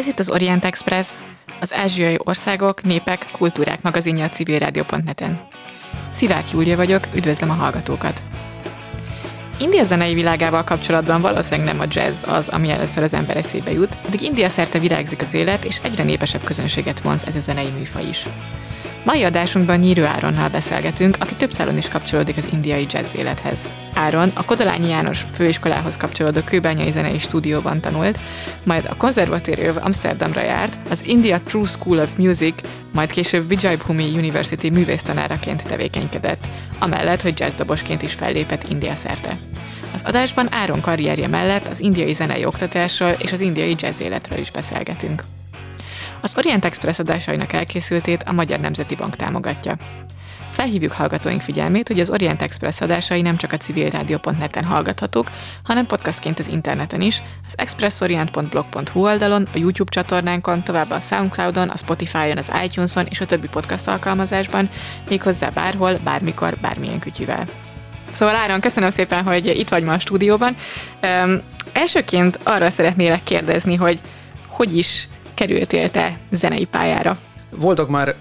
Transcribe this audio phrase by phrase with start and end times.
[0.00, 1.08] Ez itt az Orient Express,
[1.60, 5.48] az ázsiai országok, népek, kultúrák magazinja a civilrádió.net-en.
[6.14, 8.22] Szivák Júlia vagyok, üdvözlöm a hallgatókat!
[9.58, 13.96] India zenei világával kapcsolatban valószínűleg nem a jazz az, ami először az ember eszébe jut,
[14.10, 18.04] de India szerte virágzik az élet, és egyre népesebb közönséget vonz ez a zenei műfaj
[18.08, 18.26] is.
[19.04, 23.58] Mai adásunkban Nyírő Áronnal beszélgetünk, aki több szálon is kapcsolódik az indiai jazz élethez.
[23.94, 28.18] Áron a Kodolányi János főiskolához kapcsolódó kőbányai zenei stúdióban tanult,
[28.62, 32.54] majd a Conservatorium Amsterdamra járt, az India True School of Music,
[32.92, 36.48] majd később Vijay Bhumi University művésztanáraként tevékenykedett,
[36.78, 39.36] amellett, hogy jazzdobosként is fellépett India szerte.
[39.94, 44.50] Az adásban Áron karrierje mellett az indiai zenei oktatásról és az indiai jazz életről is
[44.50, 45.22] beszélgetünk.
[46.20, 49.76] Az Orient Express adásainak elkészültét a Magyar Nemzeti Bank támogatja.
[50.50, 55.30] Felhívjuk hallgatóink figyelmét, hogy az Orient Express adásai nem csak a civilradio.net-en hallgathatók,
[55.64, 61.76] hanem podcastként az interneten is, az expressorient.blog.hu oldalon, a YouTube csatornánkon, továbbá a Soundcloudon, a
[61.76, 64.70] Spotify-on, az iTunes-on és a többi podcast alkalmazásban,
[65.08, 67.46] méghozzá bárhol, bármikor, bármilyen kütyüvel.
[68.10, 70.56] Szóval Áron, köszönöm szépen, hogy itt vagy ma a stúdióban.
[71.02, 71.40] Um,
[71.72, 74.00] elsőként arra szeretnélek kérdezni, hogy
[74.48, 77.18] hogy is kerültél te zenei pályára?
[77.50, 78.14] Voltak már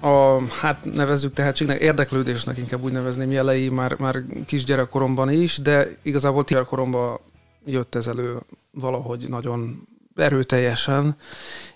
[0.00, 6.44] a, hát nevezzük tehetségnek, érdeklődésnek inkább úgy nevezném jelei már, már kisgyerekkoromban is, de igazából
[6.66, 7.18] koromban
[7.64, 8.38] jött ez elő
[8.70, 11.16] valahogy nagyon erőteljesen,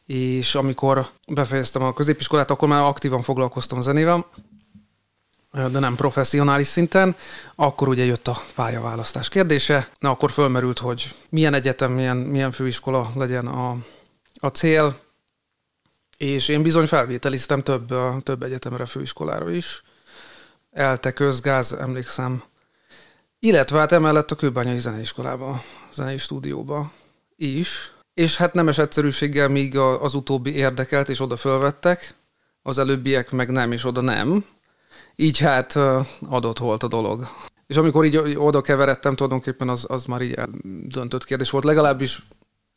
[0.06, 4.26] és amikor befejeztem a középiskolát, akkor már aktívan foglalkoztam zenével,
[5.52, 7.16] de nem professzionális szinten,
[7.54, 9.88] akkor ugye jött a pályaválasztás kérdése.
[9.98, 13.76] Na akkor fölmerült, hogy milyen egyetem, milyen, milyen főiskola legyen a,
[14.40, 14.98] a cél,
[16.16, 19.82] és én bizony felvételiztem több, több egyetemre, főiskolára is.
[20.70, 22.42] Elte közgáz, emlékszem.
[23.38, 25.62] Illetve hát emellett a Kőbányai Zeneiskolába,
[25.92, 26.92] zenei stúdióba
[27.36, 27.92] is.
[28.14, 32.14] És hát nemes egyszerűséggel még az utóbbi érdekelt, és oda fölvettek,
[32.62, 34.44] az előbbiek meg nem, és oda nem.
[35.16, 35.76] Így hát
[36.28, 37.28] adott volt a dolog.
[37.66, 40.40] És amikor így oda keveredtem, tulajdonképpen az, az már így
[40.82, 42.22] döntött kérdés volt, legalábbis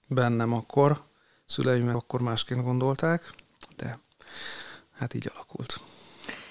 [0.07, 1.03] bennem akkor
[1.45, 3.33] szüleim akkor másként gondolták,
[3.77, 3.99] de
[4.97, 5.79] hát így alakult.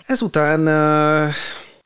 [0.06, 0.58] Ezután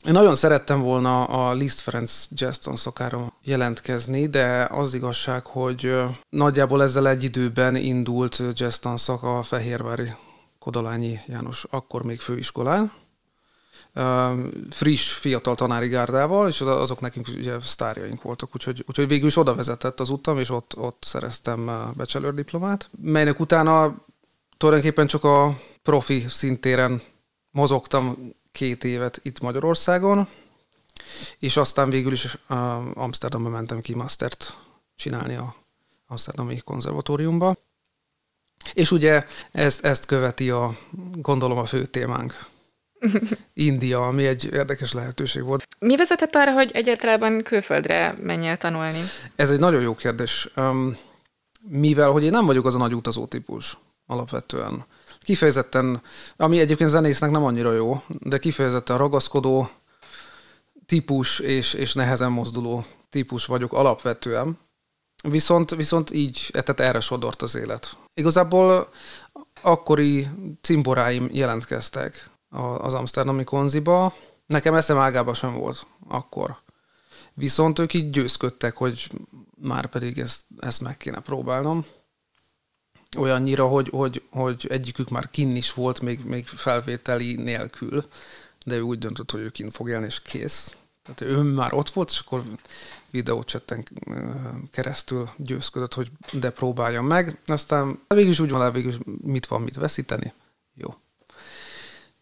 [0.07, 5.97] én nagyon szerettem volna a Liszt Ferenc jazz szokára jelentkezni, de az igazság, hogy
[6.29, 10.13] nagyjából ezzel egy időben indult jazz tanszak a Fehérvári
[10.59, 12.93] Kodolányi János akkor még főiskolán,
[14.71, 19.55] friss, fiatal tanári gárdával, és azok nekünk ugye sztárjaink voltak, úgyhogy, úgyhogy végül is oda
[19.55, 23.95] vezetett az utam, és ott, ott szereztem bachelor diplomát, melynek utána
[24.57, 27.03] tulajdonképpen csak a profi szintéren
[27.51, 30.29] mozogtam két évet itt Magyarországon,
[31.39, 32.39] és aztán végül is
[32.95, 34.57] Amsterdamba mentem ki mastert
[34.97, 35.55] csinálni a
[36.07, 37.57] Amsterdami konzervatóriumba.
[38.73, 40.77] És ugye ezt, ezt követi a,
[41.15, 42.47] gondolom a fő témánk,
[43.53, 45.67] India, ami egy érdekes lehetőség volt.
[45.79, 49.01] Mi vezetett arra, hogy egyáltalán külföldre menjél tanulni?
[49.37, 50.49] Ez egy nagyon jó kérdés.
[51.61, 54.85] Mivel, hogy én nem vagyok az a nagy utazó típus alapvetően.
[55.21, 56.03] Kifejezetten,
[56.37, 59.71] ami egyébként zenésznek nem annyira jó, de kifejezetten ragaszkodó
[60.87, 64.59] típus és, és nehezen mozduló típus vagyok alapvetően.
[65.23, 67.97] Viszont, viszont így, tehát erre sodort az élet.
[68.15, 68.89] Igazából
[69.61, 70.27] akkori
[70.61, 72.31] cimboráim jelentkeztek
[72.79, 74.15] az Amsterdami konziba.
[74.47, 76.57] Nekem eszem ágában sem volt akkor.
[77.35, 79.11] Viszont ők így győzködtek, hogy
[79.61, 81.87] már pedig ezt, ezt meg kéne próbálnom.
[83.17, 88.05] Olyannyira, hogy, hogy, hogy egyikük már kin is volt, még, még felvételi nélkül,
[88.65, 90.75] de ő úgy döntött, hogy ő kin fog élni, és kész.
[91.03, 92.43] Tehát ő már ott volt, és akkor
[93.11, 93.87] videócsetten
[94.71, 97.41] keresztül győzködött, hogy de próbáljam meg.
[97.47, 100.33] Aztán végül is úgy van, végül is mit van mit veszíteni.
[100.75, 100.95] Jó,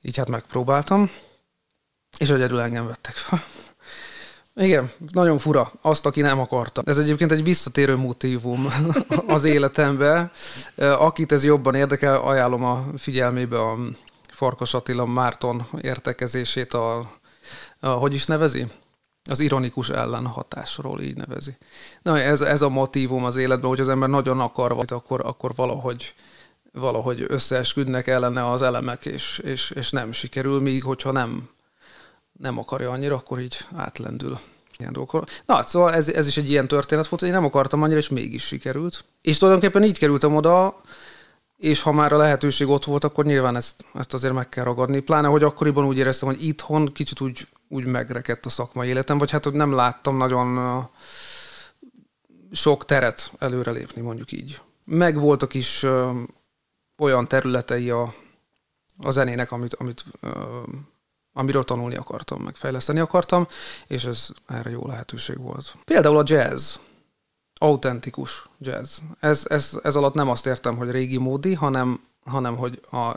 [0.06, 1.10] így hát megpróbáltam,
[2.18, 3.44] és egyedül engem vettek fel.
[4.54, 5.72] Igen, nagyon fura.
[5.80, 6.82] Azt, aki nem akarta.
[6.84, 8.66] Ez egyébként egy visszatérő motívum
[9.26, 10.32] az életembe.
[10.76, 13.78] Akit ez jobban érdekel, ajánlom a figyelmébe a
[14.30, 17.10] Farkas Attila Márton értekezését, a,
[17.80, 18.66] a hogy is nevezi?
[19.30, 21.56] Az ironikus ellenhatásról így nevezi.
[22.02, 25.54] Na, ez, ez a motívum az életben, hogy az ember nagyon akar valamit, akkor, akkor
[25.54, 26.14] valahogy
[26.76, 31.48] valahogy összeesküdnek ellene az elemek, és, és, és nem sikerül, míg hogyha nem,
[32.32, 34.38] nem akarja annyira, akkor így átlendül.
[34.78, 35.26] Ilyen dolgokról.
[35.46, 38.44] Na, szóval ez, ez is egy ilyen történet volt, én nem akartam annyira, és mégis
[38.44, 39.04] sikerült.
[39.20, 40.80] És tulajdonképpen így kerültem oda,
[41.56, 45.00] és ha már a lehetőség ott volt, akkor nyilván ezt, ezt azért meg kell ragadni.
[45.00, 49.30] Pláne, hogy akkoriban úgy éreztem, hogy itthon kicsit úgy, úgy megrekedt a szakmai életem, vagy
[49.30, 50.88] hát, hogy nem láttam nagyon
[52.52, 54.60] sok teret előrelépni, mondjuk így.
[54.84, 55.86] meg voltak is
[56.98, 58.14] olyan területei a,
[58.98, 60.04] a zenének, amit, amit
[61.32, 63.46] amiről tanulni akartam, meg fejleszteni akartam,
[63.86, 65.76] és ez erre jó lehetőség volt.
[65.84, 66.76] Például a jazz,
[67.54, 68.98] autentikus jazz.
[69.20, 73.14] Ez, ez, ez alatt nem azt értem, hogy régi módi, hanem, hanem hogy a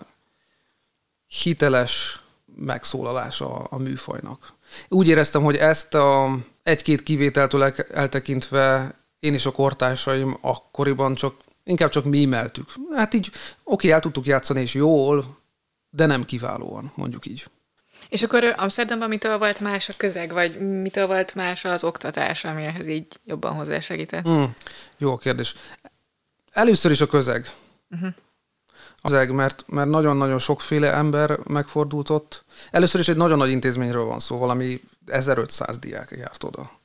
[1.28, 2.24] hiteles
[2.56, 4.54] megszólalása a, a műfajnak.
[4.88, 11.34] Úgy éreztem, hogy ezt a egy-két kivételtől eltekintve én és a kortársaim akkoriban csak
[11.64, 12.74] inkább csak mímeltük.
[12.96, 13.32] Hát így
[13.64, 15.38] oké, el tudtuk játszani, és jól,
[15.90, 17.46] de nem kiválóan, mondjuk így.
[18.10, 22.64] És akkor Amsterdamban mitől volt más a közeg, vagy mitől volt más az oktatás, ami
[22.64, 24.28] ehhez így jobban hozzásegített?
[24.28, 24.44] Mm,
[24.98, 25.56] jó kérdés.
[26.52, 27.50] Először is a közeg.
[27.90, 28.14] Uh-huh.
[29.02, 32.44] Az eg, mert, mert nagyon-nagyon sokféle ember megfordult ott.
[32.72, 36.79] Először is egy nagyon nagy intézményről van szó, valami 1500 diák járt oda.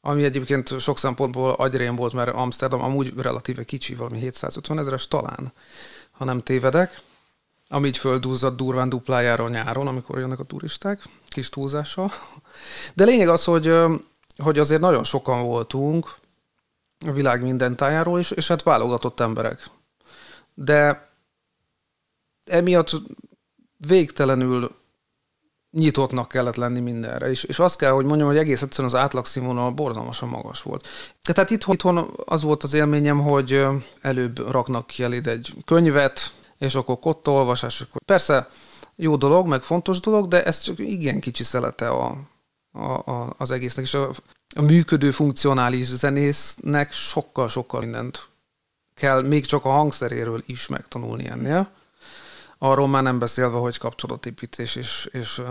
[0.00, 5.52] Ami egyébként sok szempontból agyrém volt, mert Amsterdam amúgy relatíve kicsi, valami 750 ezeres talán,
[6.10, 7.02] ha nem tévedek
[7.72, 12.12] ami így földúzzadt durván duplájára nyáron, amikor jönnek a turisták, kis túlzással.
[12.94, 13.74] De lényeg az, hogy,
[14.36, 16.14] hogy azért nagyon sokan voltunk
[17.06, 19.70] a világ minden tájáról is, és hát válogatott emberek.
[20.54, 21.08] De
[22.44, 22.90] emiatt
[23.76, 24.76] végtelenül
[25.70, 27.30] nyitottnak kellett lenni mindenre.
[27.30, 30.88] És, és azt kell, hogy mondjam, hogy egész egyszerűen az átlagszínvonal borzalmasan magas volt.
[31.22, 33.66] Tehát itthon, itthon az volt az élményem, hogy
[34.00, 37.86] előbb raknak ki eléd egy könyvet, és akkor kotta olvasás.
[38.04, 38.48] Persze
[38.96, 42.16] jó dolog, meg fontos dolog, de ez csak igen kicsi szelete a,
[42.72, 43.84] a, a, az egésznek.
[43.84, 44.10] És a,
[44.54, 48.28] a működő, funkcionális zenésznek sokkal-sokkal mindent
[48.94, 51.70] kell, még csak a hangszeréről is megtanulni ennél.
[52.62, 55.42] Arról már nem beszélve, hogy kapcsolatépítés és, és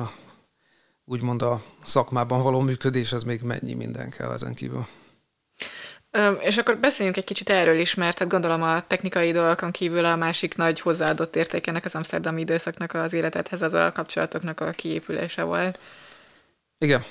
[1.06, 4.86] úgymond a szakmában való működés, ez még mennyi minden kell ezen kívül.
[6.40, 10.16] És akkor beszéljünk egy kicsit erről is, mert hát gondolom a technikai dolgokon kívül a
[10.16, 15.80] másik nagy hozzáadott értékenek az amsterdami időszaknak az életedhez az a kapcsolatoknak a kiépülése volt.
[16.78, 17.04] Igen.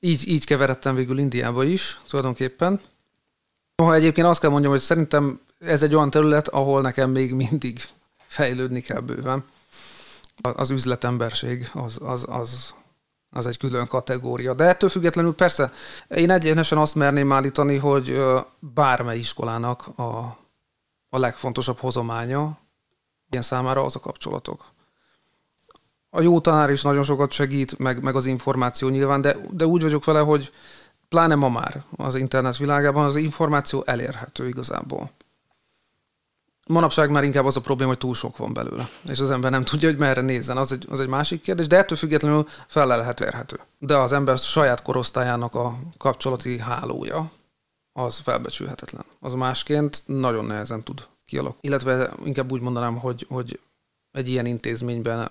[0.00, 2.80] Így, így keveredtem végül Indiába is, tulajdonképpen.
[3.82, 7.80] Ha egyébként azt kell mondjam, hogy szerintem ez egy olyan terület, ahol nekem még mindig
[8.36, 9.44] fejlődni kell bőven.
[10.40, 12.74] Az üzletemberség az, az, az,
[13.30, 14.54] az egy külön kategória.
[14.54, 15.72] De ettől függetlenül persze
[16.08, 18.20] én egyenesen azt merném állítani, hogy
[18.58, 20.38] bármely iskolának a,
[21.08, 22.58] a legfontosabb hozománya
[23.30, 24.64] ilyen számára az a kapcsolatok.
[26.10, 29.82] A jó tanár is nagyon sokat segít, meg, meg az információ nyilván, de, de úgy
[29.82, 30.52] vagyok vele, hogy
[31.08, 35.10] pláne ma már az internet világában az információ elérhető igazából.
[36.68, 39.64] Manapság már inkább az a probléma, hogy túl sok van belőle, és az ember nem
[39.64, 40.56] tudja, hogy merre nézzen.
[40.56, 43.60] Az egy, az egy másik kérdés, de ettől függetlenül fel lehet verhető.
[43.78, 47.30] De az ember saját korosztályának a kapcsolati hálója
[47.92, 49.04] az felbecsülhetetlen.
[49.20, 51.66] Az másként nagyon nehezen tud kialakulni.
[51.66, 53.60] Illetve inkább úgy mondanám, hogy, hogy
[54.12, 55.30] egy ilyen intézményben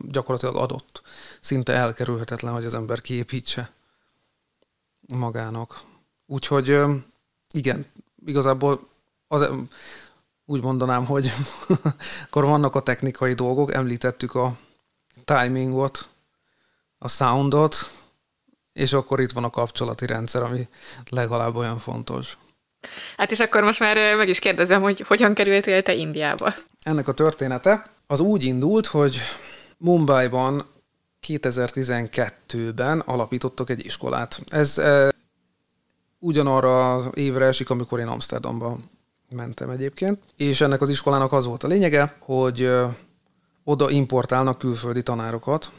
[0.00, 1.02] gyakorlatilag adott,
[1.40, 3.70] szinte elkerülhetetlen, hogy az ember kiépítse
[5.08, 5.80] magának.
[6.26, 6.78] Úgyhogy
[7.50, 7.86] igen,
[8.26, 8.88] igazából
[9.28, 9.48] az,
[10.46, 11.32] úgy mondanám, hogy
[12.24, 14.56] akkor vannak a technikai dolgok, említettük a
[15.24, 16.08] timingot,
[16.98, 17.90] a soundot,
[18.72, 20.68] és akkor itt van a kapcsolati rendszer, ami
[21.10, 22.38] legalább olyan fontos.
[23.16, 26.54] Hát és akkor most már meg is kérdezem, hogy hogyan kerültél te Indiába?
[26.82, 29.20] Ennek a története az úgy indult, hogy
[29.78, 30.64] Mumbai-ban
[31.26, 34.42] 2012-ben alapítottak egy iskolát.
[34.48, 35.12] Ez e,
[36.18, 38.90] ugyanarra évre esik, amikor én Amsterdamban
[39.28, 42.70] mentem egyébként, és ennek az iskolának az volt a lényege, hogy
[43.64, 45.70] oda importálnak külföldi tanárokat.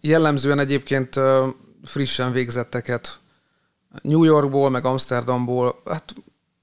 [0.00, 1.20] Jellemzően egyébként
[1.84, 3.18] frissen végzetteket.
[4.02, 6.14] New Yorkból, meg Amsterdamból, hát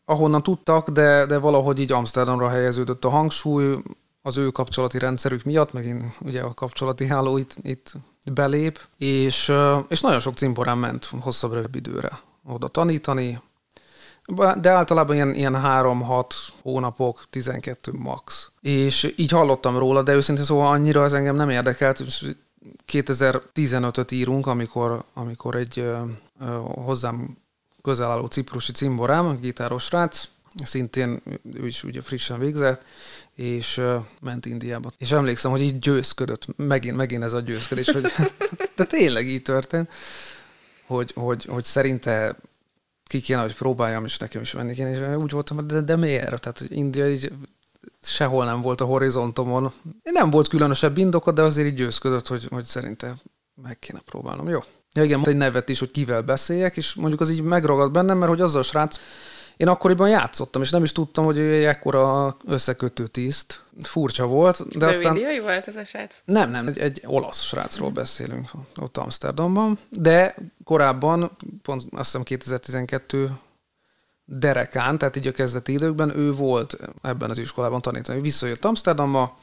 [0.06, 3.78] ahonnan tudtak, de, de valahogy így Amsterdamra helyeződött a hangsúly,
[4.22, 7.94] az ő kapcsolati rendszerük miatt, megint ugye a kapcsolati háló itt, itt
[8.34, 9.54] belép, és,
[9.88, 13.42] és nagyon sok cimborán ment hosszabb rövid időre oda tanítani,
[14.62, 16.25] de általában ilyen, ilyen 3-6
[16.62, 18.51] hónapok, 12 max.
[18.62, 22.04] És így hallottam róla, de őszintén szóval annyira az engem nem érdekelt.
[22.92, 26.01] 2015-öt írunk, amikor, amikor egy ö,
[26.42, 27.38] ö, hozzám
[27.82, 30.24] közel álló ciprusi cimborám, gitáros srác,
[30.63, 31.22] szintén
[31.54, 32.86] ő is ugye frissen végzett,
[33.36, 34.90] és ö, ment Indiába.
[34.98, 38.06] És emlékszem, hogy így győzködött, megint, megint ez a győzködés, hogy
[38.75, 39.90] de tényleg így történt,
[40.86, 42.36] hogy, hogy, hogy szerinte
[43.12, 46.41] ki kéne, hogy próbáljam, és nekem is menni kéne, és úgy voltam, de, de miért?
[46.41, 47.32] Tehát India így
[48.01, 49.72] sehol nem volt a horizontomon.
[50.03, 53.15] Nem volt különösebb indoka, de azért így győzködött, hogy, hogy szerinte
[53.62, 54.50] meg kéne próbálnom.
[54.50, 54.60] Jó.
[54.94, 58.30] Ja, igen, egy nevet is, hogy kivel beszéljek, és mondjuk az így megragad bennem, mert
[58.30, 59.00] hogy azzal a srác
[59.62, 63.63] Én akkoriban játszottam, és nem is tudtam, hogy egy ekkora összekötő tiszt.
[63.82, 64.68] Furcsa volt.
[64.68, 65.15] De, De aztán...
[65.15, 66.15] ő indiai volt ez a srác?
[66.25, 68.50] Nem, nem, egy, egy olasz srácról beszélünk
[68.80, 73.32] ott Amsterdamban, de korábban, pont azt hiszem 2012
[74.25, 78.22] derekán, tehát így a kezdeti időkben ő volt ebben az iskolában tanítani.
[78.22, 79.38] Visszajött Amsterdamba,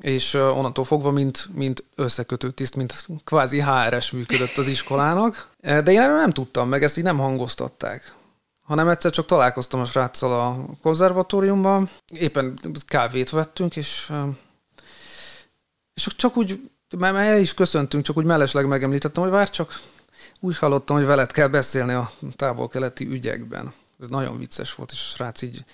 [0.00, 5.48] és onnantól fogva, mint, mint összekötő tiszt, mint kvázi HRS működött az iskolának.
[5.60, 8.14] De én erről nem tudtam meg, ezt így nem hangoztatták.
[8.64, 14.12] Hanem egyszer csak találkoztam a sráccal a konzervatóriumban, éppen kávét vettünk, és,
[15.94, 19.80] és csak úgy, mert el is köszöntünk, csak úgy mellesleg megemlítettem, hogy vár csak
[20.40, 23.72] úgy hallottam, hogy veled kell beszélni a távol-keleti ügyekben.
[24.00, 25.64] Ez nagyon vicces volt, és a srác így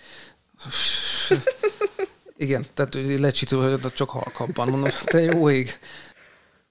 [2.36, 4.68] igen, tehát lecsitül, hogy csak halkabban.
[4.68, 5.78] Mondom, te jó ég,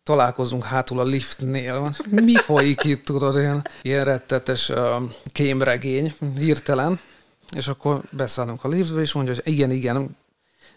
[0.04, 1.96] találkozunk hátul a liftnél.
[2.10, 7.00] Mi folyik itt, tudod, ilyen, ilyen rettetes uh, kémregény, hirtelen.
[7.56, 10.18] És akkor beszállunk a liftbe, és mondja, hogy igen, igen,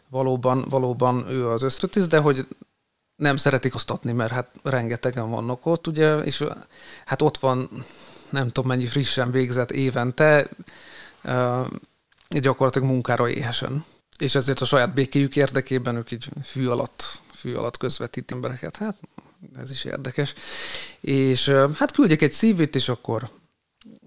[0.09, 2.47] valóban, valóban ő az ösztötíz, de hogy
[3.17, 6.45] nem szeretik osztatni, mert hát rengetegen vannak ott, ugye, és
[7.05, 7.85] hát ott van
[8.31, 10.49] nem tudom mennyi frissen végzett évente,
[11.25, 11.67] uh,
[12.29, 13.85] gyakorlatilag munkára éhesen
[14.23, 18.77] és ezért a saját békéjük érdekében ők így fű alatt, fű alatt közvetít embereket.
[18.77, 18.97] Hát
[19.57, 20.35] ez is érdekes.
[21.01, 23.31] És hát küldjek egy szívét, és akkor,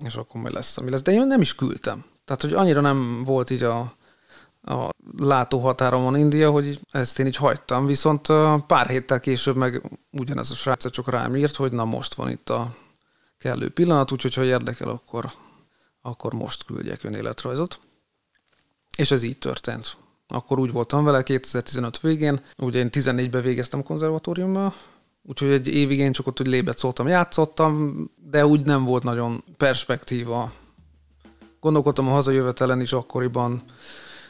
[0.06, 1.02] és akkor majd lesz, ami lesz.
[1.02, 2.06] De én nem is küldtem.
[2.26, 3.96] Tehát, hogy annyira nem volt így a,
[4.62, 7.86] a látóhatáromon India, hogy ezt én így hagytam.
[7.86, 8.28] Viszont
[8.68, 12.50] pár héttel később meg ugyanez a srác csak rám írt, hogy na most van itt
[12.50, 12.76] a
[13.38, 15.32] kellő pillanat, úgyhogy ha érdekel, akkor,
[16.02, 17.80] akkor most küldjek önéletrajzot.
[18.98, 19.98] És ez így történt.
[20.28, 24.74] Akkor úgy voltam vele 2015 végén, ugye én 14-ben végeztem a konzervatóriumban,
[25.28, 27.96] úgyhogy egy évig én csak ott, hogy lébet szóltam, játszottam,
[28.30, 30.52] de úgy nem volt nagyon perspektíva.
[31.60, 33.64] Gondolkodtam a hazajövetelen is akkoriban,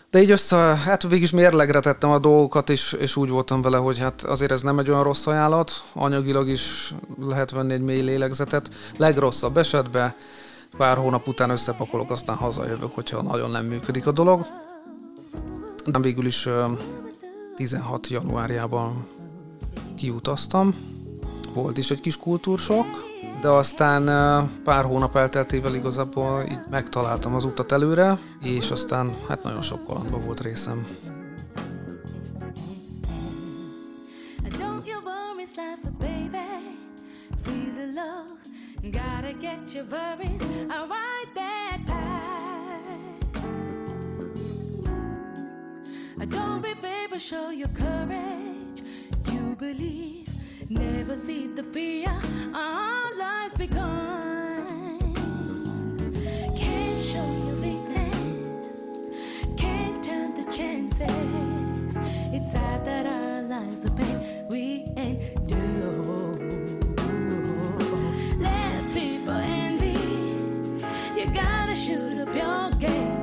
[0.09, 3.99] de így össze, hát végig mérlegre tettem a dolgokat, és, és úgy voltam vele, hogy
[3.99, 8.69] hát azért ez nem egy olyan rossz ajánlat, anyagilag is lehet venni egy mély lélegzetet.
[8.97, 10.13] Legrosszabb esetben
[10.77, 14.45] pár hónap után összepakolok, aztán hazajövök, hogyha nagyon nem működik a dolog.
[15.85, 16.47] De végül is
[17.55, 19.07] 16 januárjában
[19.95, 20.73] kiutaztam.
[21.53, 22.85] Volt is egy kis kultúrsok,
[23.41, 24.03] de aztán
[24.63, 30.25] pár hónap elteltével igazából így megtaláltam az utat előre, és aztán hát nagyon sok kalandban
[30.25, 30.85] volt részem.
[46.27, 48.64] Don't be afraid, but show your courage.
[49.31, 50.29] You believe,
[50.69, 52.09] never see the fear.
[52.53, 55.13] Our lives begun.
[56.55, 59.09] Can't show your weakness,
[59.57, 61.97] can't turn the chances.
[62.33, 66.33] It's sad that our lives are pain we endure.
[68.39, 69.97] Let people envy.
[71.19, 73.14] You gotta shoot up your games.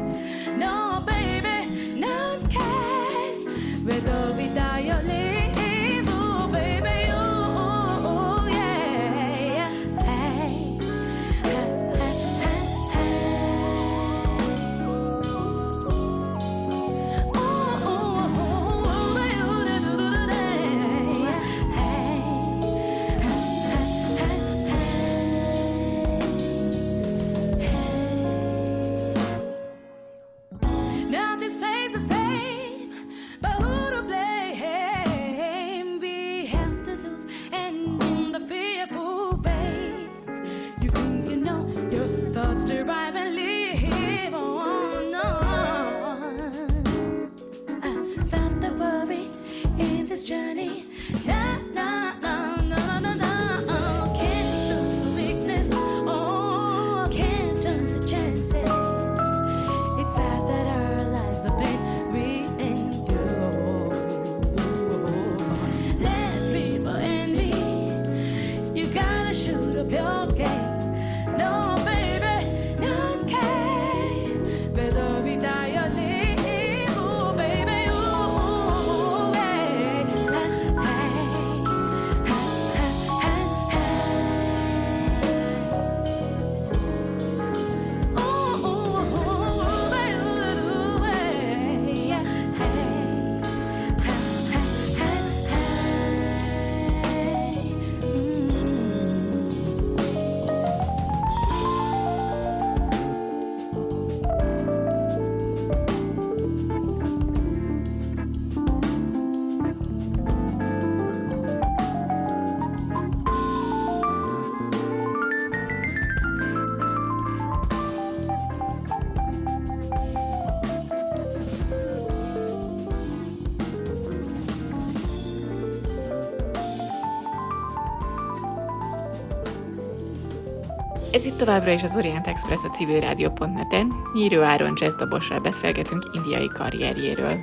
[131.13, 133.93] Ez itt továbbra is az Orient Express a civilrádió.net-en.
[134.15, 137.35] Nyírő Áron jazzdobossal beszélgetünk indiai karrierjéről.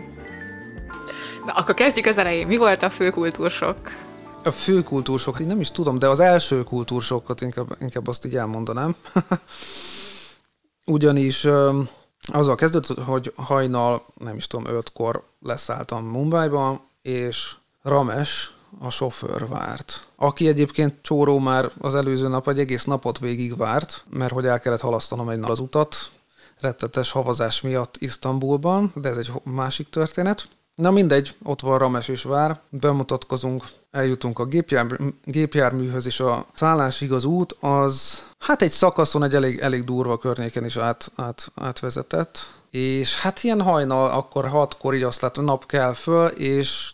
[1.45, 2.47] Na, akkor kezdjük az elején.
[2.47, 3.77] Mi volt a fő kultúrsok?
[4.43, 8.95] A fő kultúrsok, nem is tudom, de az első kultúrsokat inkább, inkább azt így elmondanám.
[10.85, 11.47] Ugyanis
[12.31, 20.07] azzal kezdődött, hogy hajnal, nem is tudom, ötkor leszálltam Mumbai-ba, és Rames, a sofőr várt.
[20.15, 24.59] Aki egyébként Csóró már az előző nap egy egész napot végig várt, mert hogy el
[24.59, 26.11] kellett halasztanom egy nap az utat,
[26.59, 30.47] rettetes havazás miatt Isztambulban, de ez egy másik történet.
[30.75, 34.85] Na mindegy, ott van Rames is vár, bemutatkozunk, eljutunk a gépjár,
[35.23, 40.65] gépjárműhöz, és a szállásig az út az, hát egy szakaszon, egy elég, elég durva környéken
[40.65, 45.93] is át, át, átvezetett, és hát ilyen hajnal, akkor hatkor így azt látom, nap kell
[45.93, 46.91] föl, és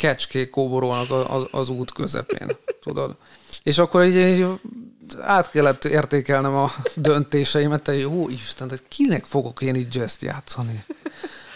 [0.00, 3.16] kecskék kóborolnak az, az út közepén, tudod.
[3.62, 4.46] És akkor így, így
[5.20, 10.84] át kellett értékelnem a döntéseimet, hogy jó Isten, tehát kinek fogok én így jazz játszani?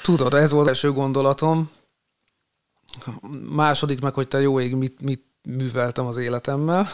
[0.03, 1.71] Tudod, ez volt az első gondolatom.
[3.51, 6.89] Második meg, hogy te jó ég, mit, mit műveltem az életemmel.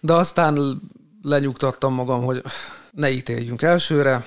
[0.00, 0.80] De aztán
[1.22, 2.42] lenyugtattam magam, hogy
[2.90, 4.24] ne ítéljünk elsőre,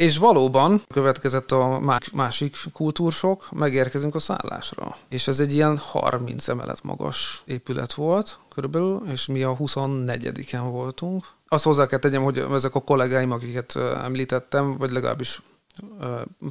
[0.00, 1.80] és valóban következett a
[2.12, 4.96] másik kultúrsok, megérkezünk a szállásra.
[5.08, 11.24] És ez egy ilyen 30 emelet magas épület volt körülbelül, és mi a 24-en voltunk.
[11.48, 15.42] Azt hozzá kell tegyem, hogy ezek a kollégáim, akiket említettem, vagy legalábbis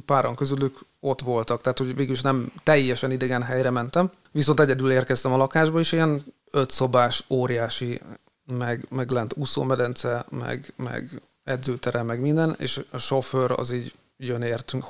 [0.04, 5.32] páran közülük ott voltak, tehát hogy végülis nem teljesen idegen helyre mentem, viszont egyedül érkeztem
[5.32, 8.00] a lakásba, és ilyen öt szobás, óriási,
[8.58, 14.42] meg, meg lent úszómedence, meg, meg edzőterem, meg minden, és a sofőr az így jön
[14.42, 14.84] értünk.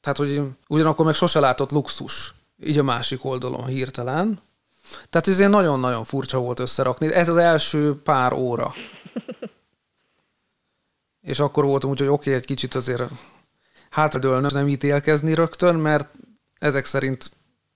[0.00, 4.40] Tehát, hogy ugyanakkor meg sose látott luxus, így a másik oldalon hirtelen.
[5.10, 7.12] Tehát ez nagyon-nagyon furcsa volt összerakni.
[7.12, 8.72] Ez az első pár óra.
[11.20, 13.10] és akkor voltam úgy, hogy oké, okay, egy kicsit azért
[13.90, 16.08] hátradőlnöm, nem ítélkezni rögtön, mert
[16.58, 17.30] ezek szerint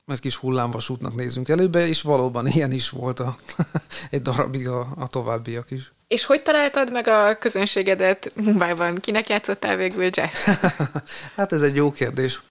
[0.06, 3.36] egy kis hullámvasútnak nézünk előbe, és valóban ilyen is volt a,
[4.10, 5.92] egy darabig a, a továbbiak is.
[6.08, 8.96] És hogy találtad meg a közönségedet Mumbai-ban?
[8.96, 10.58] Kinek játszottál végül jazz?
[11.36, 12.42] hát ez egy jó kérdés.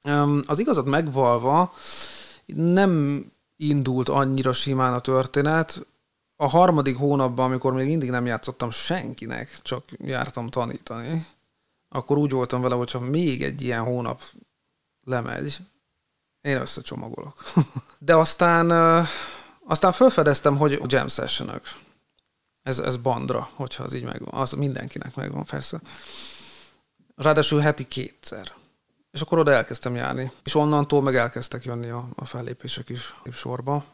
[0.46, 1.74] Az igazat megvalva
[2.46, 5.86] nem indult annyira simán a történet.
[6.36, 11.28] A harmadik hónapban, amikor még mindig nem játszottam senkinek, csak jártam tanítani,
[11.90, 14.22] akkor úgy voltam vele, hogyha még egy ilyen hónap
[15.04, 15.58] lemegy,
[16.42, 17.44] én összecsomagolok.
[17.98, 18.72] De aztán,
[19.68, 21.62] aztán felfedeztem, hogy jam sessionök
[22.68, 24.42] ez, ez bandra, hogyha az így megvan.
[24.42, 25.82] Az mindenkinek megvan, persze.
[27.16, 28.52] Ráadásul heti kétszer.
[29.12, 30.32] És akkor oda elkezdtem járni.
[30.44, 33.86] És onnantól meg elkezdtek jönni a, a fellépések is sorba,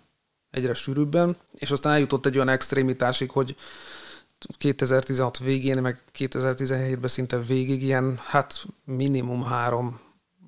[0.50, 1.38] egyre sűrűbben.
[1.54, 3.56] És aztán eljutott egy olyan extrémitásig, hogy
[4.58, 10.00] 2016 végén, meg 2017-ben szinte végig ilyen, hát minimum három,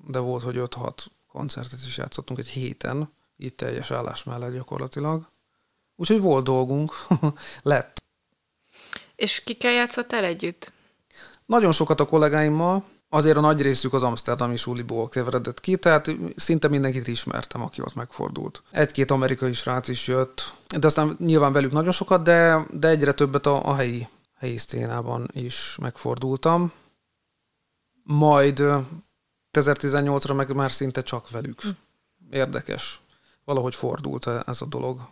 [0.06, 5.28] de volt, hogy 5-6 koncertet is játszottunk egy héten, itt teljes állás mellett gyakorlatilag.
[5.96, 6.92] Úgyhogy volt dolgunk,
[7.62, 8.04] lett.
[9.16, 10.72] És kikkel játszottál együtt?
[11.46, 16.68] Nagyon sokat a kollégáimmal, azért a nagy részük az Amsterdami suliból keveredett ki, tehát szinte
[16.68, 18.62] mindenkit ismertem, aki ott megfordult.
[18.70, 23.46] Egy-két amerikai srác is jött, de aztán nyilván velük nagyon sokat, de, de egyre többet
[23.46, 26.72] a, a helyi, helyi szcénában is megfordultam.
[28.02, 28.64] Majd
[29.52, 31.60] 2018-ra meg már szinte csak velük.
[31.60, 31.68] Hm.
[32.30, 33.00] Érdekes.
[33.44, 35.08] Valahogy fordult ez a dolog.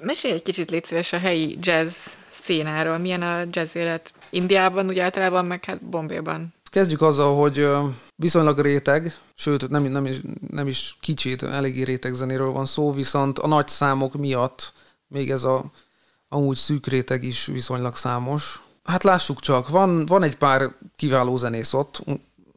[0.00, 2.98] Mesélj egy kicsit, légy szíves, a helyi jazz szénáról.
[2.98, 6.54] Milyen a jazz élet Indiában, úgy általában, meg hát Bombéban?
[6.70, 7.68] Kezdjük azzal, hogy
[8.16, 10.16] viszonylag réteg, sőt nem, nem, is,
[10.50, 14.72] nem is kicsit, eléggé réteg zenéről van szó, viszont a nagy számok miatt
[15.08, 15.64] még ez a
[16.28, 18.62] amúgy szűk réteg is viszonylag számos.
[18.84, 22.04] Hát lássuk csak, van, van egy pár kiváló zenész ott,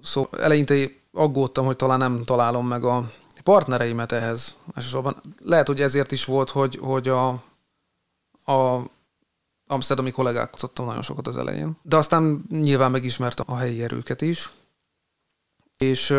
[0.02, 3.12] szóval eleinte aggódtam, hogy talán nem találom meg a
[3.45, 4.55] partnereimet ehhez.
[4.73, 7.27] Elsősorban lehet, hogy ezért is volt, hogy, hogy a,
[8.51, 8.89] a
[9.67, 11.77] amsterdami kollégák szoktam nagyon sokat az elején.
[11.81, 14.51] De aztán nyilván megismertem a helyi erőket is.
[15.77, 16.10] És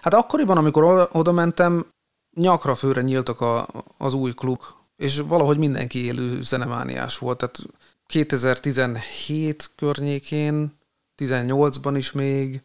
[0.00, 1.86] hát akkoriban, amikor oda mentem,
[2.34, 4.60] nyakra főre nyíltak a, az új klub,
[4.96, 7.38] és valahogy mindenki élő zenemániás volt.
[7.38, 7.62] Tehát
[8.06, 10.78] 2017 környékén,
[11.16, 12.62] 18-ban is még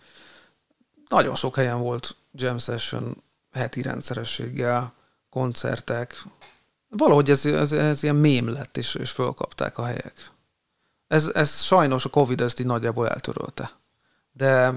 [1.09, 3.25] nagyon sok helyen volt jam session
[3.57, 4.93] heti rendszerességgel,
[5.29, 6.23] koncertek.
[6.89, 10.31] Valahogy ez, ez, ez ilyen mém lett, és, és fölkapták a helyek.
[11.07, 13.71] Ez, ez sajnos a Covid ezt így nagyjából eltörölte.
[14.31, 14.73] De,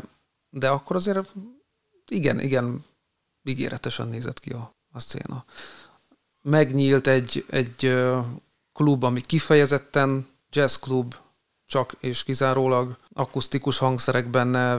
[0.50, 1.32] de akkor azért
[2.08, 2.84] igen, igen,
[3.42, 5.44] ígéretesen nézett ki a, a széna.
[6.42, 8.02] Megnyílt egy, egy
[8.72, 11.14] klub, ami kifejezetten jazzklub,
[11.66, 14.78] csak és kizárólag akusztikus hangszerek benne,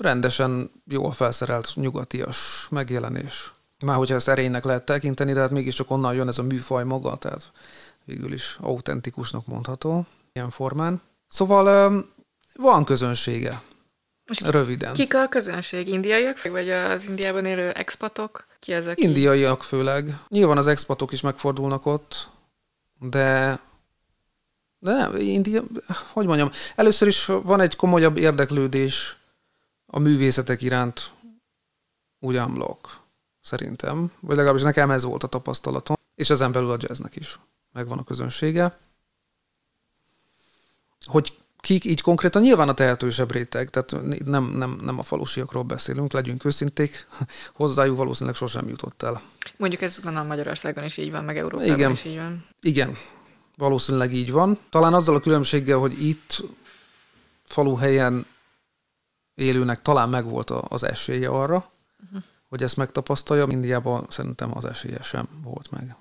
[0.00, 3.52] rendesen jól felszerelt nyugatias megjelenés.
[3.84, 7.16] Már hogyha ezt erénynek lehet tekinteni, de hát mégiscsak onnan jön ez a műfaj maga,
[7.16, 7.50] tehát
[8.04, 11.00] végül is autentikusnak mondható ilyen formán.
[11.28, 12.04] Szóval
[12.54, 13.62] van közönsége.
[14.26, 14.92] Most Röviden.
[14.92, 15.88] Kik a közönség?
[15.88, 16.42] Indiaiak?
[16.42, 18.46] Vagy az Indiában élő expatok?
[18.60, 19.02] Ki aki...
[19.02, 20.18] Indiaiak főleg.
[20.28, 22.28] Nyilván az expatok is megfordulnak ott,
[22.98, 23.58] de
[24.82, 25.62] de nem, India,
[26.12, 29.16] hogy mondjam, először is van egy komolyabb érdeklődés
[29.90, 31.12] a művészetek iránt
[32.18, 33.00] úgy amlok,
[33.40, 34.12] szerintem.
[34.20, 35.96] Vagy legalábbis nekem ez volt a tapasztalatom.
[36.14, 37.38] És ezen belül a jazznek is
[37.72, 38.78] megvan a közönsége.
[41.04, 46.12] Hogy kik így konkrétan nyilván a tehetősebb réteg, tehát nem, nem, nem a falusiakról beszélünk,
[46.12, 47.06] legyünk őszinték,
[47.52, 49.22] hozzájuk valószínűleg sosem jutott el.
[49.56, 51.90] Mondjuk ez a Magyarországon is így van, meg Európában Igen.
[51.90, 52.46] is így van.
[52.60, 52.96] Igen,
[53.56, 54.58] valószínűleg így van.
[54.70, 56.42] Talán azzal a különbséggel, hogy itt
[57.44, 58.26] faluhelyen
[59.40, 61.70] élőnek talán megvolt az esélye arra,
[62.04, 62.22] uh-huh.
[62.48, 63.46] hogy ezt megtapasztalja.
[63.48, 65.96] Indiában szerintem az esélye sem volt meg.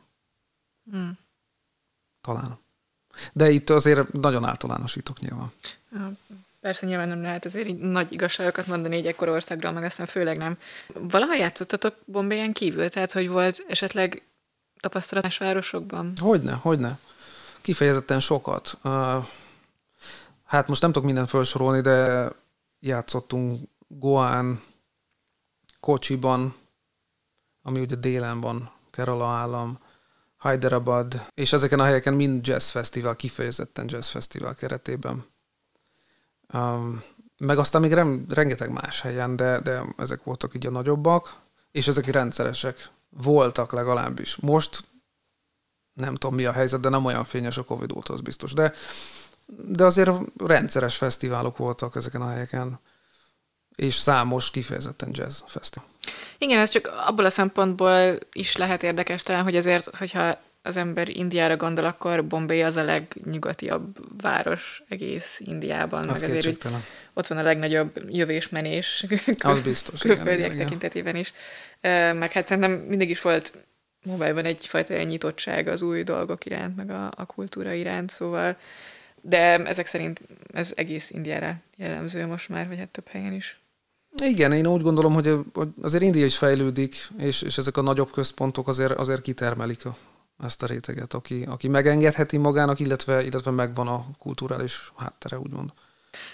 [0.86, 1.10] Uh-huh.
[2.22, 2.58] Talán.
[3.34, 5.52] De itt azért nagyon általánosítok nyilván.
[6.60, 10.38] Persze nyilván nem lehet azért így nagy igazságokat mondani egy ekkor országról, meg aztán főleg
[10.38, 10.58] nem.
[10.94, 12.90] Valaha játszottatok Bombayen kívül?
[12.90, 14.24] Tehát, hogy volt esetleg
[14.80, 16.14] tapasztalatás városokban?
[16.18, 17.00] Hogyne, hogyne.
[17.62, 18.78] Kifejezetten sokat.
[20.46, 22.30] Hát most nem tudok mindent felsorolni, de
[22.80, 24.62] játszottunk Goán,
[25.80, 26.56] Kocsiban,
[27.62, 29.80] ami ugye délen van, Kerala állam,
[30.42, 35.26] Hyderabad, és ezeken a helyeken mind jazz fesztivál, kifejezetten jazz fesztivál keretében.
[36.54, 37.04] Um,
[37.38, 41.36] meg aztán még rem, rengeteg más helyen, de, de ezek voltak így a nagyobbak,
[41.72, 44.36] és ezek rendszeresek voltak legalábbis.
[44.36, 44.84] Most
[45.94, 48.54] nem tudom mi a helyzet, de nem olyan fényes a Covid óta, az biztos.
[48.54, 48.74] De,
[49.58, 52.80] de azért rendszeres fesztiválok voltak ezeken a helyeken,
[53.76, 55.88] és számos kifejezetten jazz fesztivál.
[56.38, 61.10] Igen, ez csak abból a szempontból is lehet érdekes talán, hogy azért, hogyha az ember
[61.10, 66.10] Indiára gondol, akkor Bombay az a legnyugatiabb város egész Indiában.
[66.10, 66.74] Az meg azért, hogy
[67.14, 69.06] ott van a legnagyobb jövésmenés
[69.38, 71.34] az biztos, külföldiek tekintetében is.
[72.14, 73.54] Meg hát szerintem mindig is volt
[74.04, 78.58] Mumbai-ban egyfajta nyitottság az új dolgok iránt, meg a, a kultúra iránt, szóval
[79.22, 80.22] de ezek szerint
[80.54, 83.60] ez egész Indiára jellemző most már, vagy hát több helyen is.
[84.24, 85.36] Igen, én úgy gondolom, hogy
[85.82, 89.98] azért India is fejlődik, és, és ezek a nagyobb központok azért, azért kitermelik a,
[90.44, 95.70] ezt a réteget, aki, aki megengedheti magának, illetve, illetve megvan a kulturális háttere, úgymond.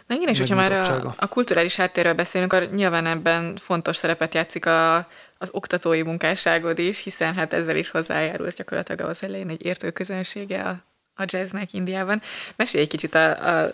[0.07, 4.33] Na igen, és hogyha már a, a kulturális háttérről beszélünk, akkor nyilván ebben fontos szerepet
[4.33, 4.95] játszik a,
[5.37, 9.91] az oktatói munkásságod is, hiszen hát ezzel is hozzájárult gyakorlatilag ahhoz, hogy legyen egy értő
[9.91, 10.83] közönsége a,
[11.15, 12.21] a jazznek Indiában.
[12.55, 13.71] Mesélj egy kicsit a, a,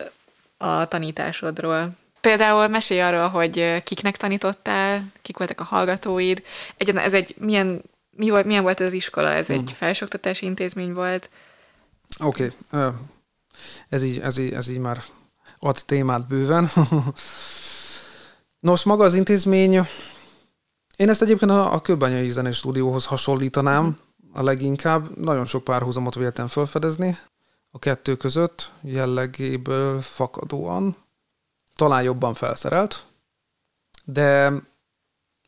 [0.58, 1.90] a tanításodról.
[2.22, 6.44] Például mesélj arról, hogy kiknek tanítottál, kik voltak a hallgatóid,
[6.78, 9.56] egyáltalán ez egy milyen, mi volt, milyen volt ez az iskola, ez hmm.
[9.56, 11.30] egy felsőoktatási intézmény volt?
[12.20, 12.90] Oké, okay.
[13.90, 15.04] ez, így, ez, így, ez így már
[15.60, 16.70] ad témát bőven.
[18.60, 19.88] Nos, maga az intézmény,
[20.96, 23.96] én ezt egyébként a, a Kőbányai Zenés Stúdióhoz hasonlítanám hmm.
[24.34, 25.18] a leginkább.
[25.18, 27.18] Nagyon sok párhuzamot véltem felfedezni
[27.72, 30.96] a kettő között, jellegéből fakadóan
[31.76, 33.04] talán jobban felszerelt,
[34.06, 34.54] de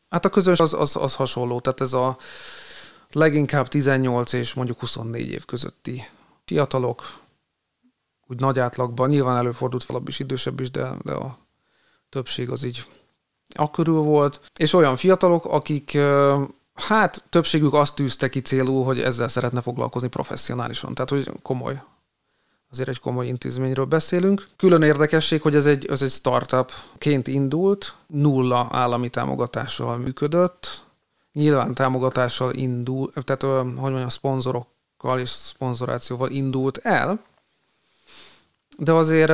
[0.08, 2.16] hát a közös az, az, az hasonló, tehát ez a
[3.10, 6.04] leginkább 18 és mondjuk 24 év közötti
[6.44, 7.22] fiatalok,
[8.26, 11.38] úgy nagy átlagban, nyilván előfordult valami is idősebb is, de, de a
[12.08, 12.86] többség az így
[13.48, 15.98] akkörül volt, és olyan fiatalok, akik
[16.74, 21.82] hát többségük azt tűzte ki célul, hogy ezzel szeretne foglalkozni professzionálisan, tehát hogy komoly
[22.74, 24.46] azért egy komoly intézményről beszélünk.
[24.56, 30.84] Külön érdekesség, hogy ez egy, ez egy startupként indult, nulla állami támogatással működött,
[31.32, 37.24] nyilván támogatással indul, tehát hogy mondjam, szponzorokkal és szponzorációval indult el,
[38.78, 39.32] de azért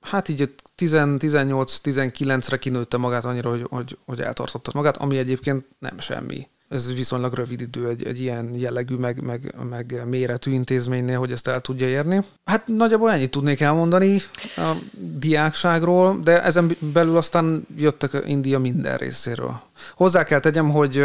[0.00, 6.48] hát így 18-19-re kinőtte magát annyira, hogy, hogy, hogy eltartotta magát, ami egyébként nem semmi
[6.74, 11.48] ez viszonylag rövid idő egy, egy ilyen jellegű, meg, meg, meg méretű intézménynél, hogy ezt
[11.48, 12.24] el tudja érni.
[12.44, 14.20] Hát nagyjából ennyit tudnék elmondani
[14.56, 19.60] a diákságról, de ezen belül aztán jöttek India minden részéről.
[19.94, 21.04] Hozzá kell tegyem, hogy,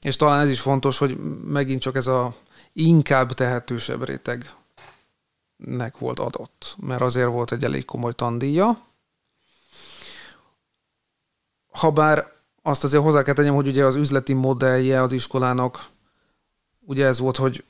[0.00, 2.34] és talán ez is fontos, hogy megint csak ez a
[2.72, 8.86] inkább tehetősebb rétegnek volt adott, mert azért volt egy elég komoly tandíja.
[11.70, 12.37] Habár
[12.68, 15.86] azt azért hozzá kell tegyem, hogy ugye az üzleti modellje az iskolának
[16.80, 17.64] ugye ez volt, hogy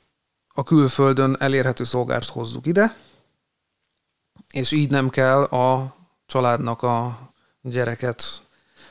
[0.53, 2.95] a külföldön elérhető szolgást hozzuk ide,
[4.51, 7.19] és így nem kell a családnak a
[7.61, 8.41] gyereket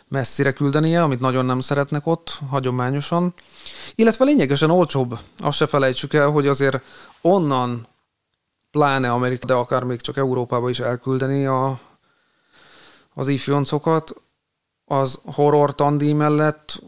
[0.08, 3.34] messzire küldenie, amit nagyon nem szeretnek ott, hagyományosan.
[3.94, 5.18] Illetve lényegesen olcsóbb.
[5.38, 6.82] Azt se felejtsük el, hogy azért
[7.20, 7.86] onnan,
[8.70, 11.80] pláne Amerika, de akár még csak Európába is elküldeni a,
[13.14, 14.14] az ifjoncokat,
[14.88, 16.82] az horror tandíj mellett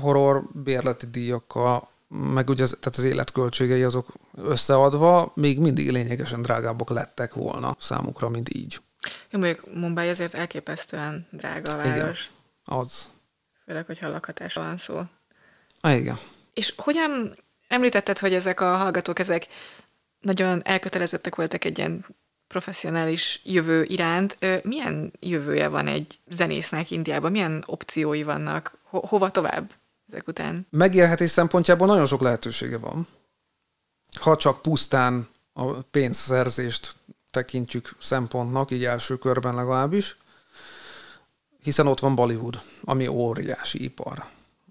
[0.00, 7.34] horror bérleti díjakkal, meg ugye tehát az életköltségei azok összeadva még mindig lényegesen drágábbak lettek
[7.34, 8.80] volna számukra, mint így.
[9.30, 12.30] Jó, mondjuk Mumbai azért elképesztően drága a város.
[12.64, 13.08] Igen, az.
[13.64, 15.00] Főleg, hogyha lakhatásról van szó.
[15.80, 16.18] Ah, igen.
[16.54, 19.46] És hogyan említetted, hogy ezek a hallgatók, ezek
[20.20, 22.06] nagyon elkötelezettek voltak egy ilyen
[22.48, 24.38] professzionális jövő iránt.
[24.62, 27.30] Milyen jövője van egy zenésznek Indiában?
[27.30, 28.78] Milyen opciói vannak?
[28.82, 29.72] Ho- hova tovább
[30.08, 30.66] ezek után?
[30.70, 33.06] Megélhetés szempontjából nagyon sok lehetősége van.
[34.20, 36.96] Ha csak pusztán a pénzszerzést
[37.30, 40.16] tekintjük szempontnak, így első körben legalábbis,
[41.62, 44.24] hiszen ott van Bollywood, ami óriási ipar,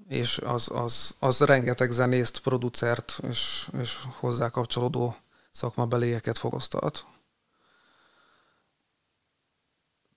[0.08, 5.16] és az, az, az rengeteg zenészt, producert és, és hozzá kapcsolódó
[5.52, 7.06] szakmabelieket fokoztat.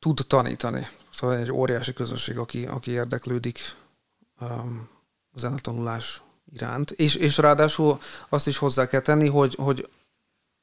[0.00, 0.86] Tud tanítani.
[1.10, 3.58] Szóval egy óriási közösség, aki, aki érdeklődik
[4.40, 4.88] um,
[5.34, 6.90] zenetanulás iránt.
[6.90, 9.88] És, és ráadásul azt is hozzá kell tenni, hogy, hogy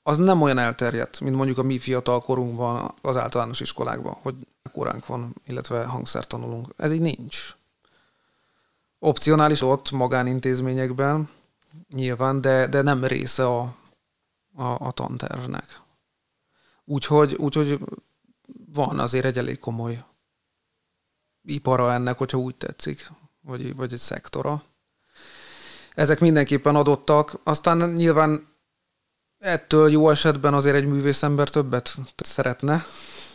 [0.03, 4.35] az nem olyan elterjedt, mint mondjuk a mi fiatal korunkban az általános iskolákban, hogy
[4.73, 6.67] koránk van, illetve hangszer tanulunk.
[6.77, 7.55] Ez így nincs.
[8.99, 11.29] Opcionális ott magánintézményekben,
[11.93, 13.61] nyilván, de, de nem része a,
[14.55, 15.81] a, a tantervnek.
[16.85, 17.79] Úgyhogy, úgyhogy
[18.77, 20.03] van azért egy elég komoly
[21.41, 23.11] ipara ennek, hogyha úgy tetszik,
[23.41, 24.63] vagy, vagy egy szektora.
[25.93, 28.47] Ezek mindenképpen adottak, aztán nyilván
[29.37, 32.85] ettől jó esetben azért egy művészember többet szeretne,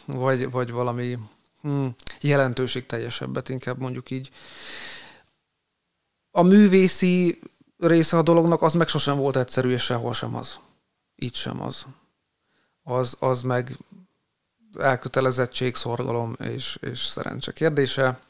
[0.06, 1.18] vagy, vagy valami
[1.60, 1.86] hm,
[2.20, 4.30] jelentőség teljesebbet, inkább mondjuk így.
[6.30, 7.40] A művészi
[7.78, 10.58] része a dolognak az meg sosem volt egyszerű, és sehol sem az.
[11.16, 11.86] Így sem az.
[12.82, 13.76] Az, az meg
[14.78, 18.20] elkötelezettség, szorgalom és, és szerencse kérdése.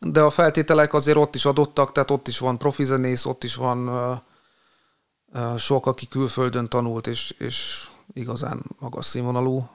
[0.00, 3.88] De a feltételek azért ott is adottak, tehát ott is van profizenész, ott is van
[3.88, 9.68] uh, sok, aki külföldön tanult, és, és igazán magas színvonalú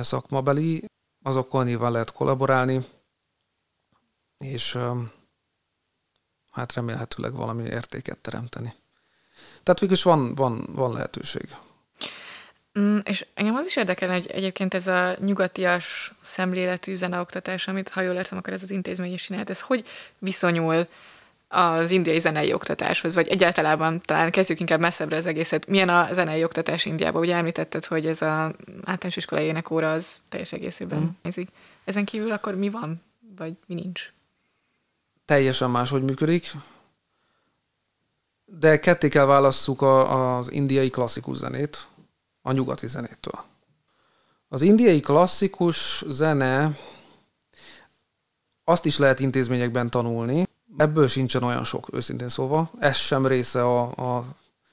[0.00, 0.84] szakmabeli,
[1.22, 2.86] azokkal nyilván lehet kollaborálni,
[4.38, 4.78] és
[6.50, 8.74] hát remélhetőleg valami értéket teremteni.
[9.62, 11.56] Tehát végülis van, van, van lehetőség.
[12.78, 18.00] Mm, és engem az is érdekel, hogy egyébként ez a nyugatias szemléletű zeneoktatás, amit ha
[18.00, 19.84] jól értem, akkor ez az intézmény is csinált, ez hogy
[20.18, 20.86] viszonyul
[21.48, 25.66] az indiai zenei oktatáshoz, vagy egyáltalán talán kezdjük inkább messzebbre az egészet.
[25.66, 27.22] Milyen a zenei oktatás Indiában?
[27.22, 28.26] Ugye említetted, hogy ez a
[28.84, 31.06] általános iskolai énekóra az teljes egészében mm.
[31.22, 31.48] nézik.
[31.84, 33.02] Ezen kívül akkor mi van,
[33.36, 34.12] vagy mi nincs?
[35.24, 36.52] Teljesen máshogy működik,
[38.44, 41.86] de ketté kell válasszuk a, az indiai klasszikus zenét
[42.42, 43.44] a nyugati zenétől.
[44.48, 46.78] Az indiai klasszikus zene
[48.64, 50.46] azt is lehet intézményekben tanulni,
[50.78, 52.70] Ebből sincsen olyan sok, őszintén szóval.
[52.78, 53.80] Ez sem része a,
[54.16, 54.24] a,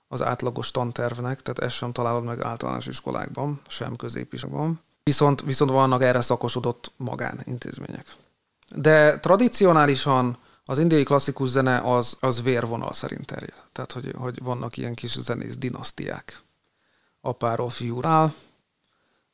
[0.08, 4.82] az átlagos tantervnek, tehát ezt sem találod meg általános iskolákban, sem középiskolában.
[5.04, 8.06] Viszont, viszont vannak erre szakosodott magánintézmények.
[8.75, 13.62] De tradicionálisan az indiai klasszikus zene az, az vérvonal szerint terjed.
[13.71, 16.41] Tehát, hogy, hogy vannak ilyen kis zenész dinasztiák.
[17.26, 18.34] Apáról fiúrál,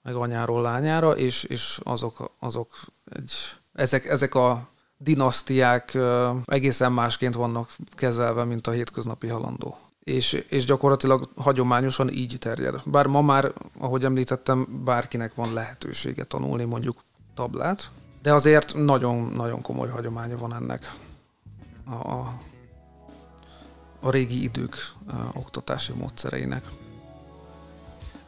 [0.04, 2.70] meg anyáról lányára, és, és azok, azok
[3.06, 3.32] egy,
[3.74, 5.98] ezek, ezek a dinasztiák
[6.46, 9.78] egészen másként vannak kezelve, mint a hétköznapi halandó.
[10.04, 12.82] És, és gyakorlatilag hagyományosan így terjed.
[12.86, 19.90] Bár ma már, ahogy említettem, bárkinek van lehetősége tanulni mondjuk tablát, de azért nagyon-nagyon komoly
[19.90, 20.96] hagyománya van ennek
[21.86, 22.40] a, a,
[24.00, 24.76] a régi idők
[25.08, 26.64] a, oktatási módszereinek.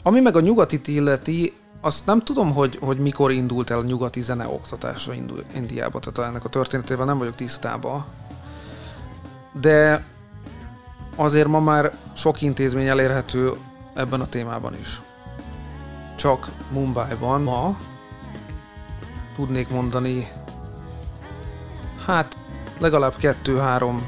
[0.04, 4.22] Ami meg a nyugatit illeti, azt nem tudom, hogy, hogy mikor indult el a nyugati
[4.22, 5.14] zene oktatása
[5.54, 8.06] Indiába, tehát ennek a történetével nem vagyok tisztában.
[9.62, 10.06] De
[11.16, 13.54] azért ma már sok intézmény elérhető
[13.94, 15.02] ebben a témában is.
[16.16, 17.78] Csak Mumbai-ban ma
[19.36, 20.28] tudnék mondani,
[22.06, 22.38] hát
[22.80, 24.08] legalább kettő-három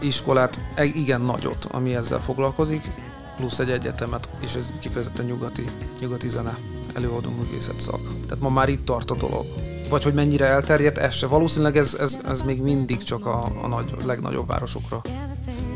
[0.00, 3.09] iskolát, igen nagyot, ami ezzel foglalkozik,
[3.40, 5.64] plusz egy egyetemet, és ez kifejezetten nyugati,
[6.00, 6.58] nyugati zene
[6.94, 8.00] előadó művészet szak.
[8.26, 9.44] Tehát ma már itt tart a dolog.
[9.88, 11.26] Vagy hogy mennyire elterjedt, ez se.
[11.26, 15.02] Valószínűleg ez, ez, ez még mindig csak a, a nagy, legnagyobb városokra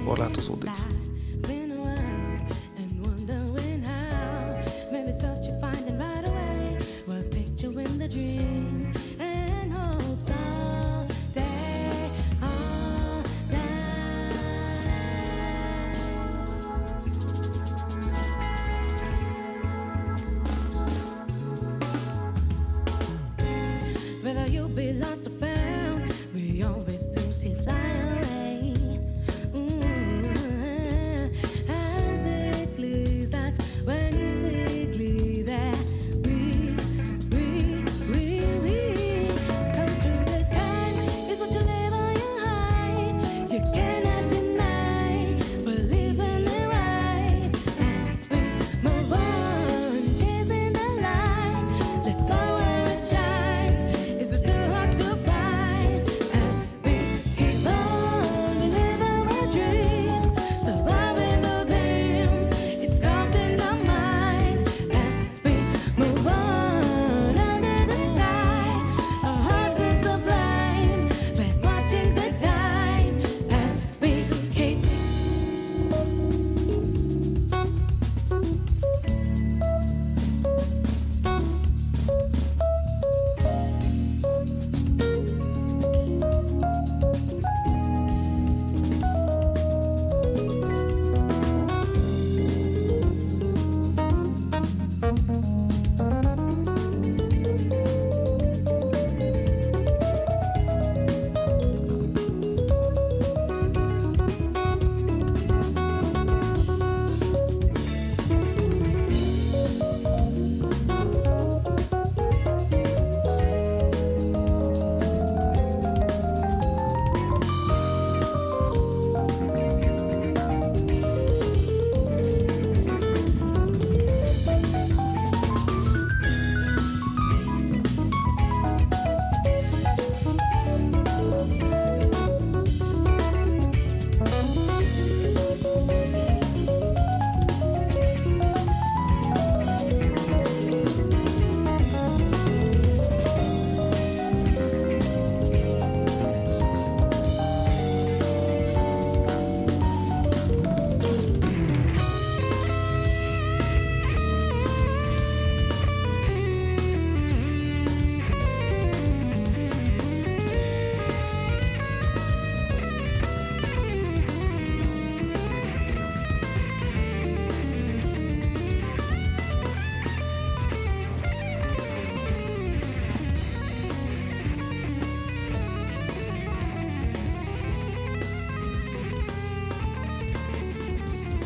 [0.04, 0.70] korlátozódik.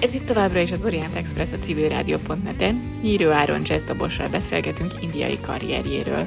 [0.00, 2.74] Ez itt továbbra is az Orient Express a civil rádió.net-en.
[3.02, 6.26] Nyíró Áron dobossal beszélgetünk indiai karrierjéről.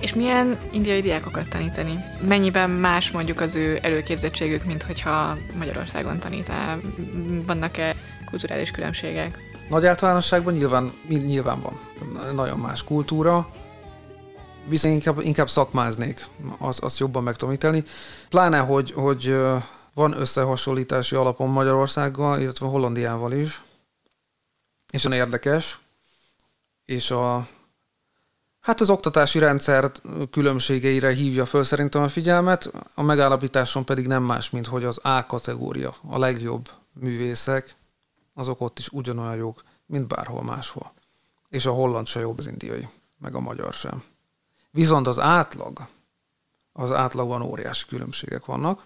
[0.00, 2.04] És milyen indiai diákokat tanítani?
[2.28, 6.80] Mennyiben más mondjuk az ő előképzettségük, mint hogyha Magyarországon tanítál?
[7.46, 7.94] Vannak-e
[8.30, 9.38] kulturális különbségek?
[9.68, 11.78] Nagy általánosságban nyilván, nyilván van.
[12.34, 13.48] Nagyon más kultúra,
[14.68, 16.24] viszont inkább, inkább szakmáznék,
[16.58, 17.82] azt az jobban meg tudom ítélni.
[18.28, 19.36] Pláne, hogy, hogy
[19.94, 23.62] van összehasonlítási alapon Magyarországgal, illetve Hollandiával is,
[24.90, 25.78] és nagyon érdekes,
[26.84, 27.48] és a,
[28.60, 29.92] hát az oktatási rendszer
[30.30, 35.26] különbségeire hívja föl szerintem a figyelmet, a megállapításon pedig nem más, mint hogy az A
[35.26, 37.76] kategória, a legjobb művészek,
[38.34, 40.92] azok ott is ugyanolyan jók, mint bárhol máshol.
[41.48, 42.88] És a holland se jobb az indiai,
[43.18, 44.02] meg a magyar sem.
[44.70, 45.86] Viszont az átlag,
[46.72, 48.82] az átlagban óriási különbségek vannak,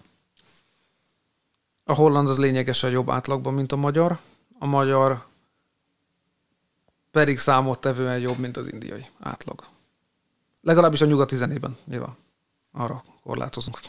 [1.89, 4.19] a holland az lényegesen jobb átlagban, mint a magyar.
[4.59, 5.25] A magyar
[7.11, 9.63] pedig számottevően jobb, mint az indiai átlag.
[10.61, 12.17] Legalábbis a nyugati zenében, nyilván.
[12.71, 13.79] Arra korlátozunk.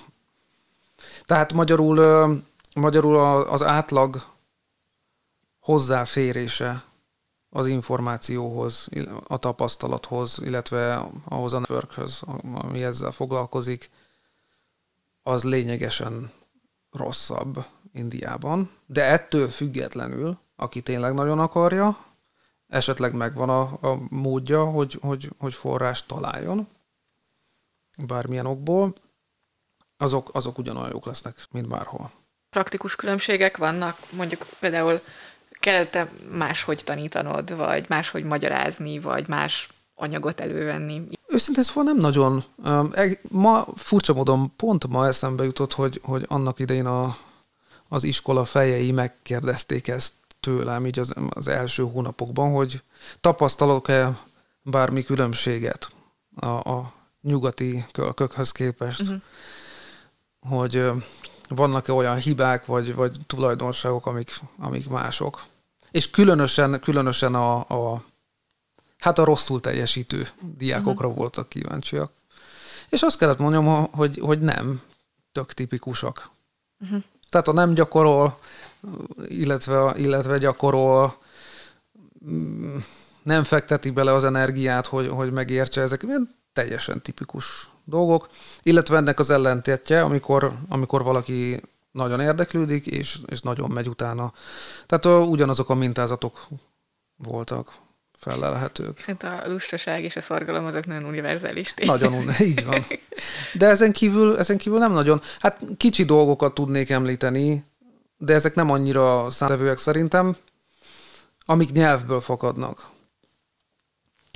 [1.25, 2.43] Tehát magyarul,
[2.75, 4.25] magyarul az átlag
[5.59, 6.85] hozzáférése
[7.51, 8.89] az információhoz,
[9.27, 12.23] a tapasztalathoz, illetve ahhoz a networkhöz,
[12.55, 13.91] ami ezzel foglalkozik,
[15.23, 16.33] az lényegesen
[16.93, 21.97] rosszabb, Indiában, de ettől függetlenül, aki tényleg nagyon akarja,
[22.69, 26.69] esetleg megvan a, a módja, hogy, hogy, hogy forrást találjon,
[28.07, 28.95] bármilyen okból,
[29.97, 32.11] azok, azok ugyanolyan jók lesznek, mint bárhol.
[32.51, 35.01] Praktikus különbségek vannak, mondjuk például
[35.51, 41.03] kell-e máshogy tanítanod, vagy máshogy magyarázni, vagy más anyagot elővenni?
[41.27, 42.45] Őszintén szóval nem nagyon.
[43.29, 47.17] Ma furcsa módon pont ma eszembe jutott, hogy, hogy annak idején a,
[47.93, 52.83] az iskola fejei megkérdezték ezt tőlem így az, az első hónapokban, hogy
[53.21, 54.19] tapasztalok-e
[54.63, 55.91] bármi különbséget
[56.37, 59.21] a, a nyugati kölkökhöz képest, uh-huh.
[60.41, 60.91] hogy
[61.49, 65.45] vannak-e olyan hibák vagy, vagy tulajdonságok, amik, amik mások.
[65.91, 68.05] És különösen, különösen a, a,
[68.99, 71.21] hát a rosszul teljesítő diákokra uh-huh.
[71.21, 72.13] voltak kíváncsiak.
[72.89, 74.83] És azt kellett mondjam, hogy, hogy nem
[75.33, 76.31] tök tipikusak.
[76.81, 77.03] Uh-huh.
[77.31, 78.39] Tehát a nem gyakorol,
[79.27, 81.17] illetve, illetve gyakorol,
[83.23, 86.07] nem fekteti bele az energiát, hogy, hogy megértse ezek,
[86.53, 88.29] teljesen tipikus dolgok,
[88.63, 94.33] illetve ennek az ellentétje, amikor, amikor valaki nagyon érdeklődik, és, és nagyon megy utána.
[94.87, 96.47] Tehát ugyanazok a mintázatok
[97.17, 97.73] voltak
[98.21, 98.99] felelhetők.
[98.99, 102.87] Hát a lustaság és a szorgalom azok nagyon univerzális Nagyon, így van.
[103.55, 105.21] De ezen kívül, ezen kívül nem nagyon.
[105.39, 107.65] Hát kicsi dolgokat tudnék említeni,
[108.17, 110.37] de ezek nem annyira számtevőek szerintem,
[111.45, 112.89] amik nyelvből fakadnak.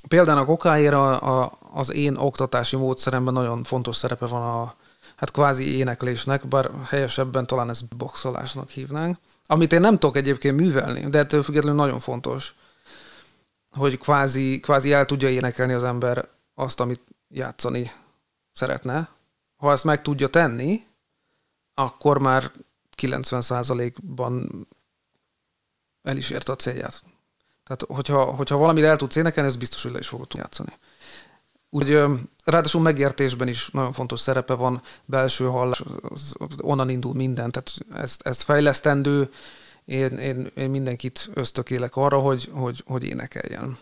[0.09, 4.75] Például a kokáért a, a, az én oktatási módszeremben nagyon fontos szerepe van a
[5.17, 11.01] hát kvázi éneklésnek, bár helyesebben talán ez boxolásnak hívnánk, amit én nem tudok egyébként művelni,
[11.09, 12.55] de ettől függetlenül nagyon fontos,
[13.75, 17.93] hogy kvázi, kvázi el tudja énekelni az ember azt, amit játszani
[18.53, 19.09] szeretne.
[19.57, 20.81] Ha ezt meg tudja tenni,
[21.75, 22.53] akkor már
[22.97, 24.67] 90%-ban
[26.03, 27.03] el is érte a célját.
[27.65, 30.73] Tehát, hogyha, hogyha valamit el tudsz énekelni, ez biztos, hogy le is fogod játszani.
[31.71, 32.03] Úgy,
[32.45, 35.83] ráadásul megértésben is nagyon fontos szerepe van, belső hallás,
[36.63, 39.31] onnan indul minden, tehát ezt, ezt fejlesztendő,
[39.85, 43.79] én, én, én mindenkit ösztökélek arra, hogy, hogy, hogy énekeljen,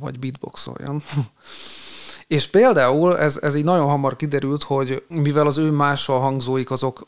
[0.00, 1.02] vagy beatboxoljon.
[2.26, 7.06] És például ez, ez így nagyon hamar kiderült, hogy mivel az ő mással hangzóik azok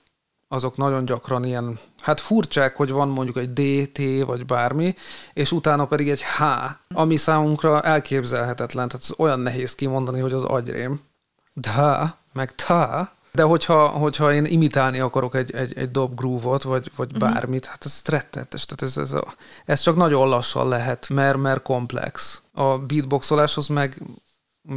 [0.49, 4.95] azok nagyon gyakran ilyen, hát furcsák, hogy van mondjuk egy D, T vagy bármi,
[5.33, 6.43] és utána pedig egy H,
[6.89, 11.01] ami számunkra elképzelhetetlen, tehát olyan nehéz kimondani, hogy az agyrém.
[11.53, 16.91] Da, meg ta, de hogyha, hogyha én imitálni akarok egy, egy, egy dob groove-ot, vagy,
[16.97, 17.31] vagy uh-huh.
[17.31, 18.65] bármit, hát ez rettetes.
[18.65, 22.43] Tehát ez, ez, a, ez csak nagyon lassan lehet, mert, mert komplex.
[22.53, 24.03] A beatboxoláshoz meg,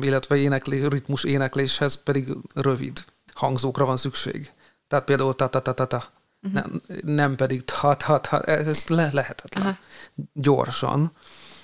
[0.01, 3.03] illetve éneklés, ritmus énekléshez pedig rövid
[3.33, 4.51] hangzókra van szükség.
[4.87, 6.03] Tehát például ta-ta-ta-ta-ta.
[6.41, 6.61] Uh-huh.
[6.61, 9.63] Nem, nem pedig ta-ta-ta, ez le- lehetetlen.
[9.63, 10.25] Uh-huh.
[10.33, 11.11] Gyorsan.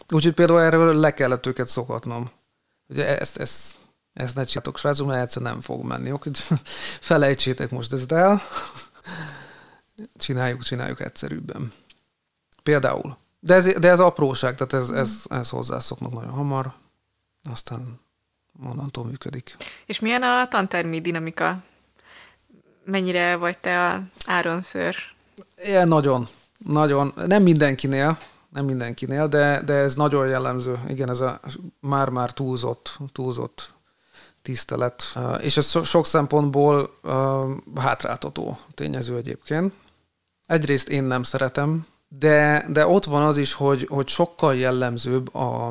[0.10, 2.30] Úgyhogy például erről le kellett őket szokatnom.
[2.88, 3.76] Ugye ezt, ezt,
[4.14, 6.12] ezt ne csináltok, srácok, mert egyszer nem fog menni.
[6.12, 6.38] Úgyhogy
[7.12, 8.42] felejtsétek most ezt el.
[10.18, 11.74] Csináljuk, csináljuk egyszerűbben.
[12.64, 13.18] Például.
[13.40, 16.74] De ez, de ez apróság, tehát ez, ez, ez hozzászoknak nagyon hamar.
[17.52, 18.00] Aztán
[18.64, 19.56] onnantól működik.
[19.86, 21.64] És milyen a tantermi dinamika?
[22.86, 24.96] mennyire vagy te a áronszőr?
[25.64, 26.28] Igen, nagyon.
[26.58, 27.14] Nagyon.
[27.28, 28.18] Nem mindenkinél,
[28.50, 30.80] nem mindenkinél, de, de ez nagyon jellemző.
[30.88, 31.40] Igen, ez a
[31.80, 33.73] már-már túlzott, túlzott
[34.44, 35.18] tisztelet.
[35.42, 36.98] És ez sok szempontból
[37.76, 39.74] hátráltató tényező egyébként.
[40.46, 45.68] Egyrészt én nem szeretem, de, de ott van az is, hogy, hogy sokkal jellemzőbb a,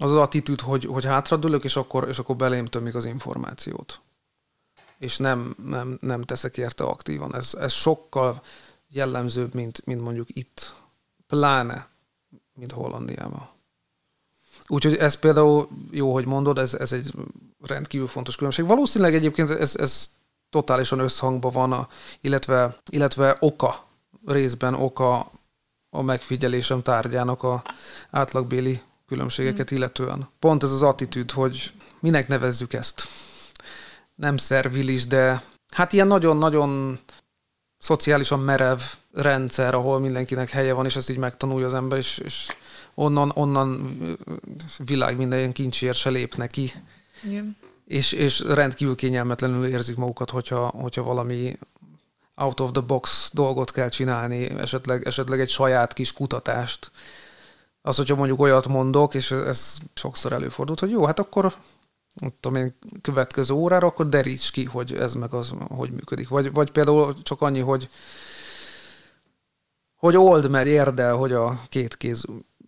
[0.00, 4.00] az az attitűd, hogy, hogy hátradőlök, és akkor, és akkor belém tömik az információt
[4.98, 7.34] és nem, nem, nem teszek érte aktívan.
[7.34, 8.42] Ez, ez sokkal
[8.88, 10.74] jellemzőbb, mint, mint mondjuk itt.
[11.26, 11.88] Pláne,
[12.52, 13.48] mint Hollandiában.
[14.68, 17.12] Úgyhogy ez például jó, hogy mondod, ez, ez egy
[17.60, 18.66] rendkívül fontos különbség.
[18.66, 20.10] Valószínűleg egyébként ez, ez
[20.50, 21.88] totálisan összhangban van, a,
[22.20, 23.86] illetve, illetve oka,
[24.26, 25.30] részben oka
[25.90, 27.62] a megfigyelésem tárgyának a
[28.10, 29.76] átlagbéli különbségeket mm.
[29.76, 30.28] illetően.
[30.38, 33.08] Pont ez az attitűd, hogy minek nevezzük ezt
[34.14, 35.42] nem szervilis, de
[35.74, 36.98] hát ilyen nagyon-nagyon
[37.78, 38.78] szociálisan merev
[39.12, 42.46] rendszer, ahol mindenkinek helye van, és ezt így megtanulja az ember, és, és
[42.94, 43.98] onnan, onnan
[44.78, 46.72] világ minden kincsért se lép neki.
[47.22, 47.56] Igen.
[47.84, 51.58] És, és rendkívül kényelmetlenül érzik magukat, hogyha, hogyha valami
[52.34, 56.90] out of the box dolgot kell csinálni, esetleg, esetleg egy saját kis kutatást.
[57.82, 61.54] Az, hogyha mondjuk olyat mondok, és ez sokszor előfordult, hogy jó, hát akkor
[62.40, 66.28] tudom én, következő órára, akkor deríts ki, hogy ez meg az hogy működik.
[66.28, 67.88] Vagy, vagy például csak annyi, hogy
[69.96, 72.24] hogy old meg, érdel, hogy a két kéz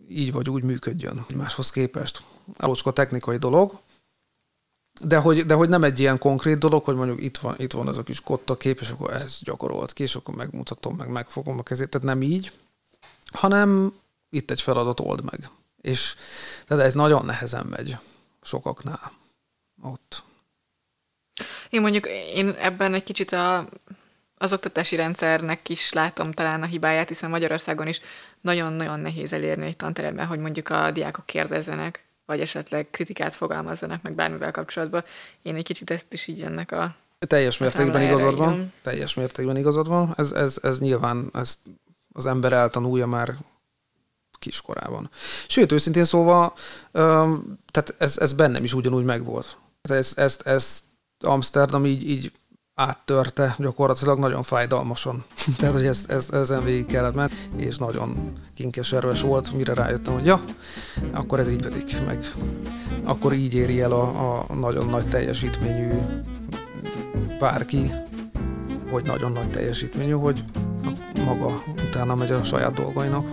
[0.07, 2.23] így vagy úgy működjön máshoz képest.
[2.57, 3.79] Alocska technikai dolog,
[5.05, 7.87] de hogy, de hogy nem egy ilyen konkrét dolog, hogy mondjuk itt van, itt van
[7.87, 11.59] ez a kis kotta kép, és akkor ez gyakorolt ki, és akkor megmutatom, meg megfogom
[11.59, 11.89] a kezét.
[11.89, 12.51] Tehát nem így,
[13.31, 13.93] hanem
[14.29, 15.49] itt egy feladat old meg.
[15.81, 16.15] És
[16.67, 17.97] de ez nagyon nehezen megy
[18.41, 19.11] sokaknál
[19.81, 20.23] ott.
[21.69, 23.67] Én mondjuk én ebben egy kicsit a,
[24.37, 28.01] az oktatási rendszernek is látom talán a hibáját, hiszen Magyarországon is
[28.41, 34.15] nagyon-nagyon nehéz elérni egy tanteremben, hogy mondjuk a diákok kérdezzenek, vagy esetleg kritikát fogalmazzanak meg
[34.15, 35.03] bármivel kapcsolatban.
[35.41, 36.95] Én egy kicsit ezt is így ennek a
[37.27, 38.71] teljes mértékben igazad van.
[38.81, 40.13] Teljes mértékben igazad van.
[40.17, 41.57] Ez, ez, ez nyilván ez
[42.13, 43.35] az ember eltanulja már
[44.39, 45.09] kiskorában.
[45.47, 46.53] Sőt, őszintén szóval,
[47.71, 49.57] tehát ez, ez bennem is ugyanúgy megvolt
[49.89, 50.83] Ezt, ezt, ezt
[51.23, 52.31] Amsterdam így, így
[52.75, 55.23] áttörte gyakorlatilag nagyon fájdalmasan.
[55.57, 60.13] Tehát, hogy ezt, ezt, ezen végig kellett menni, és nagyon kinkes erős volt, mire rájöttem,
[60.13, 60.43] hogy ja,
[61.11, 62.31] akkor ez így vedik meg.
[63.03, 65.89] Akkor így éri el a, a nagyon nagy teljesítményű
[67.39, 67.91] bárki,
[68.89, 70.43] hogy nagyon nagy teljesítményű, hogy
[71.25, 73.25] maga utána megy a saját dolgainak.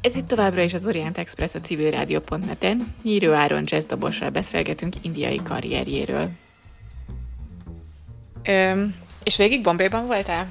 [0.00, 2.94] Ez itt továbbra is az Orient Express a civilrádió.net-en.
[3.02, 6.30] Nyíró Áron jazzdobossal beszélgetünk indiai karrierjéről.
[8.44, 10.48] Öm, és végig Bombayban voltál?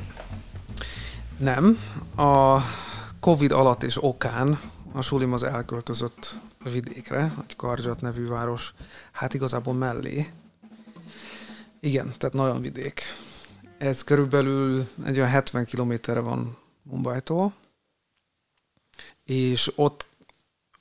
[1.38, 1.80] Nem.
[2.16, 2.60] A
[3.20, 4.60] Covid alatt és okán
[4.92, 8.74] a sulim az elköltözött vidékre, egy Karjat nevű város,
[9.12, 10.28] hát igazából mellé.
[11.80, 13.02] Igen, tehát nagyon vidék.
[13.78, 17.54] Ez körülbelül egy olyan 70 kilométerre van Mumbai-tól,
[19.30, 20.06] és ott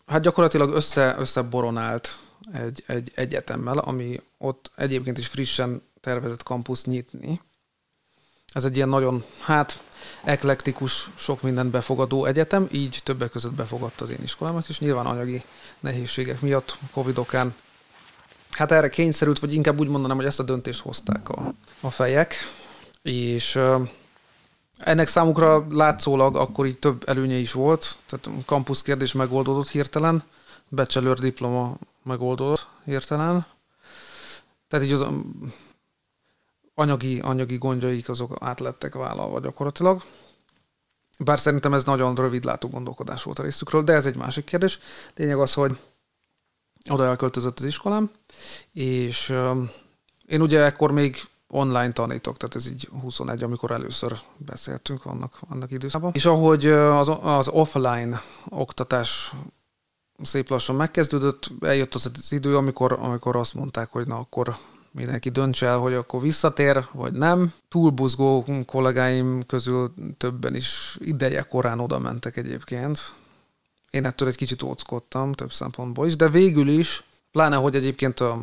[0.07, 2.19] hát gyakorlatilag össze, összeboronált
[2.53, 7.41] egy, egy egyetemmel, ami ott egyébként is frissen tervezett kampuszt nyitni.
[8.53, 9.81] Ez egy ilyen nagyon, hát
[10.25, 15.43] eklektikus, sok mindent befogadó egyetem, így többek között befogadta az én iskolámat, és nyilván anyagi
[15.81, 17.55] nehézségek miatt, Covid-okán
[18.51, 22.35] hát erre kényszerült, vagy inkább úgy mondanám, hogy ezt a döntést hozták a, a fejek,
[23.03, 23.59] és
[24.79, 30.23] ennek számukra látszólag akkor így több előnye is volt, tehát kampusz kérdés megoldódott hirtelen,
[30.69, 33.47] bachelor diploma megoldódott hirtelen.
[34.69, 35.07] Tehát így az
[36.75, 40.03] anyagi, anyagi gondjaik azok átlettek vállalva gyakorlatilag.
[41.19, 44.79] Bár szerintem ez nagyon rövidlátó gondolkodás volt a részükről, de ez egy másik kérdés.
[45.17, 45.79] Lényeg az, hogy
[46.91, 48.11] oda elköltözött az iskolám,
[48.73, 49.35] és
[50.27, 55.71] én ugye ekkor még online tanítok, tehát ez így 21, amikor először beszéltünk annak, annak
[55.71, 56.11] időszakban.
[56.15, 59.33] És ahogy az, az offline oktatás
[60.23, 64.57] szép lassan megkezdődött, eljött az az idő, amikor, amikor azt mondták, hogy na akkor
[64.91, 67.53] mindenki dönts el, hogy akkor visszatér, vagy nem.
[67.69, 73.13] Túlbuzgó kollégáim közül többen is ideje korán oda mentek egyébként.
[73.91, 78.43] Én ettől egy kicsit óckodtam több szempontból is, de végül is, pláne, hogy egyébként a,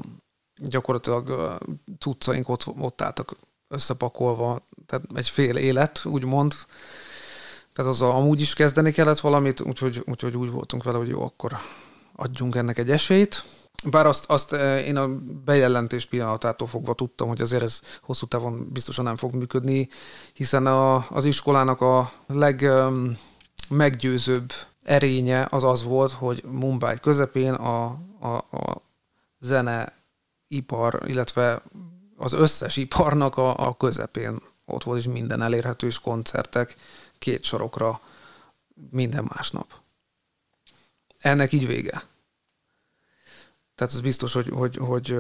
[0.58, 1.58] gyakorlatilag
[2.00, 3.36] cuccaink ott, ott álltak
[3.68, 6.54] összepakolva, tehát egy fél élet, úgymond.
[7.74, 11.58] Tehát az amúgy is kezdeni kellett valamit, úgyhogy, úgyhogy úgy voltunk vele, hogy jó, akkor
[12.16, 13.44] adjunk ennek egy esélyt.
[13.90, 14.54] Bár azt, azt
[14.86, 15.10] én a
[15.46, 19.90] bejelentés pillanatától fogva tudtam, hogy azért ez hosszú távon biztosan nem fog működni,
[20.34, 24.52] hiszen a, az iskolának a legmeggyőzőbb
[24.84, 27.86] erénye az az volt, hogy Mumbai közepén a,
[28.20, 28.82] a, a
[30.50, 31.62] zeneipar, illetve
[32.18, 36.76] az összes iparnak a, a közepén ott volt is minden elérhető, és koncertek
[37.18, 38.02] két sorokra
[38.90, 39.74] minden másnap.
[41.18, 42.04] Ennek így vége.
[43.76, 45.16] Tehát az biztos, hogy, hogy, hogy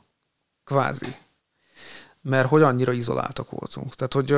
[0.64, 1.16] Kvázi.
[2.20, 3.94] Mert hogy annyira izoláltak voltunk.
[3.94, 4.36] Tehát, hogy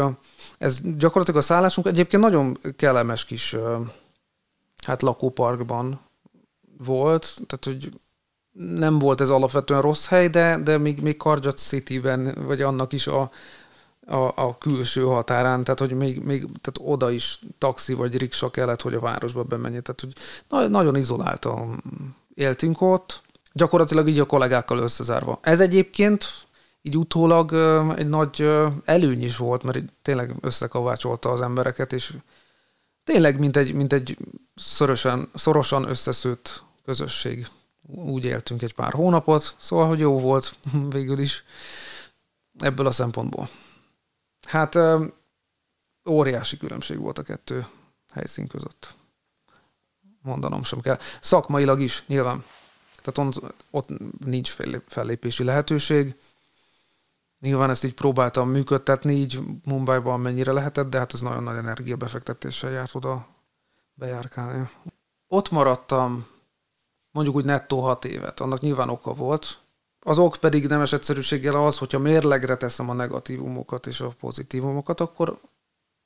[0.59, 3.57] ez gyakorlatilag a szállásunk egyébként nagyon kellemes kis
[4.87, 6.08] hát lakóparkban
[6.85, 8.01] volt, tehát, hogy
[8.53, 13.07] nem volt ez alapvetően rossz hely, de, de még, még Karjat City-ben, vagy annak is
[13.07, 13.31] a,
[14.07, 18.83] a, a külső határán, tehát hogy még, még tehát oda is taxi vagy riksa kellett,
[18.83, 19.83] hogy a városba bemenjen.
[19.83, 20.13] Tehát, hogy
[20.49, 21.83] na, nagyon izoláltan
[22.35, 23.23] éltünk ott,
[23.53, 25.39] gyakorlatilag így a kollégákkal összezárva.
[25.43, 26.47] Ez egyébként
[26.83, 27.53] így utólag
[27.97, 28.51] egy nagy
[28.85, 32.15] előny is volt, mert tényleg összekavácsolta az embereket, és
[33.05, 34.17] tényleg mint egy, mint egy
[34.55, 37.49] szorosan, szorosan összeszőtt közösség
[37.87, 40.57] úgy éltünk egy pár hónapot, szóval, hogy jó volt
[40.97, 41.45] végül is
[42.59, 43.49] ebből a szempontból.
[44.47, 44.79] Hát
[46.09, 47.67] óriási különbség volt a kettő
[48.13, 48.95] helyszín között.
[50.23, 50.99] Mondanom sem kell.
[51.21, 52.45] Szakmailag is nyilván.
[53.03, 53.89] Tehát ott, ott
[54.25, 56.15] nincs fellépési lehetőség.
[57.41, 62.71] Nyilván ezt így próbáltam működtetni, így Mumbai-ban mennyire lehetett, de hát ez nagyon nagy energiabefektetéssel
[62.71, 63.29] járt oda
[63.95, 64.69] bejárkálni.
[65.27, 66.27] Ott maradtam
[67.11, 68.41] mondjuk úgy nettó hat évet.
[68.41, 69.59] Annak nyilván oka volt.
[70.01, 75.41] Az ok pedig nemes egyszerűséggel az, hogyha mérlegre teszem a negatívumokat és a pozitívumokat, akkor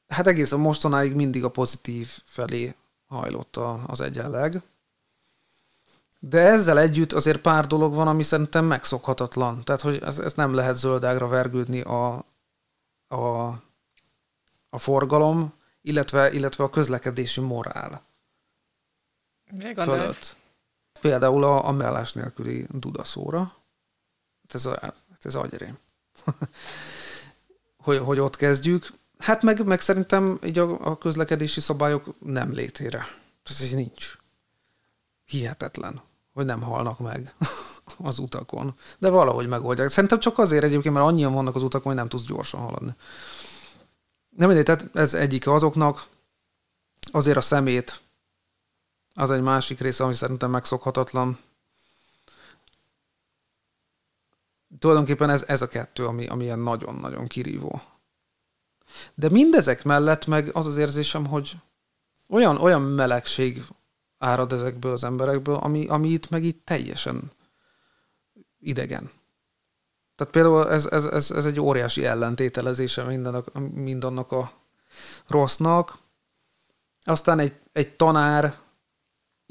[0.06, 2.74] hát egészen mostanáig mindig a pozitív felé
[3.06, 4.62] hajlott az egyenleg.
[6.18, 9.64] De ezzel együtt azért pár dolog van, ami szerintem megszokhatatlan.
[9.64, 12.24] Tehát, hogy ez, ez nem lehet zöldágra vergődni a,
[13.08, 13.46] a,
[14.70, 18.02] a forgalom, illetve, illetve a közlekedési morál.
[19.74, 20.36] Fölött.
[21.02, 23.38] Például a, a mellás nélküli dudaszóra.
[24.42, 25.78] Hát ez, a, hát ez agyrém.
[27.84, 28.92] hogy, hogy ott kezdjük.
[29.18, 33.06] Hát meg, meg szerintem így a, a közlekedési szabályok nem létére.
[33.44, 34.16] Ez így nincs.
[35.24, 36.00] Hihetetlen,
[36.32, 37.34] hogy nem halnak meg
[37.98, 38.74] az utakon.
[38.98, 39.88] De valahogy megoldják.
[39.88, 42.94] Szerintem csak azért egyébként, mert annyian vannak az utakon, hogy nem tudsz gyorsan haladni.
[44.28, 46.06] Nem mindegy, tehát ez egyik azoknak.
[47.10, 48.01] Azért a szemét
[49.14, 51.38] az egy másik része, ami szerintem megszokhatatlan.
[54.78, 57.80] Tulajdonképpen ez, ez a kettő, ami, ami ilyen nagyon-nagyon kirívó.
[59.14, 61.56] De mindezek mellett meg az az érzésem, hogy
[62.28, 63.64] olyan, olyan melegség
[64.18, 67.32] árad ezekből az emberekből, ami, ami itt meg itt teljesen
[68.58, 69.10] idegen.
[70.14, 74.52] Tehát például ez, ez, ez, ez egy óriási ellentételezése mindennek, mindannak a
[75.26, 75.98] rossznak.
[77.04, 78.58] Aztán egy, egy tanár,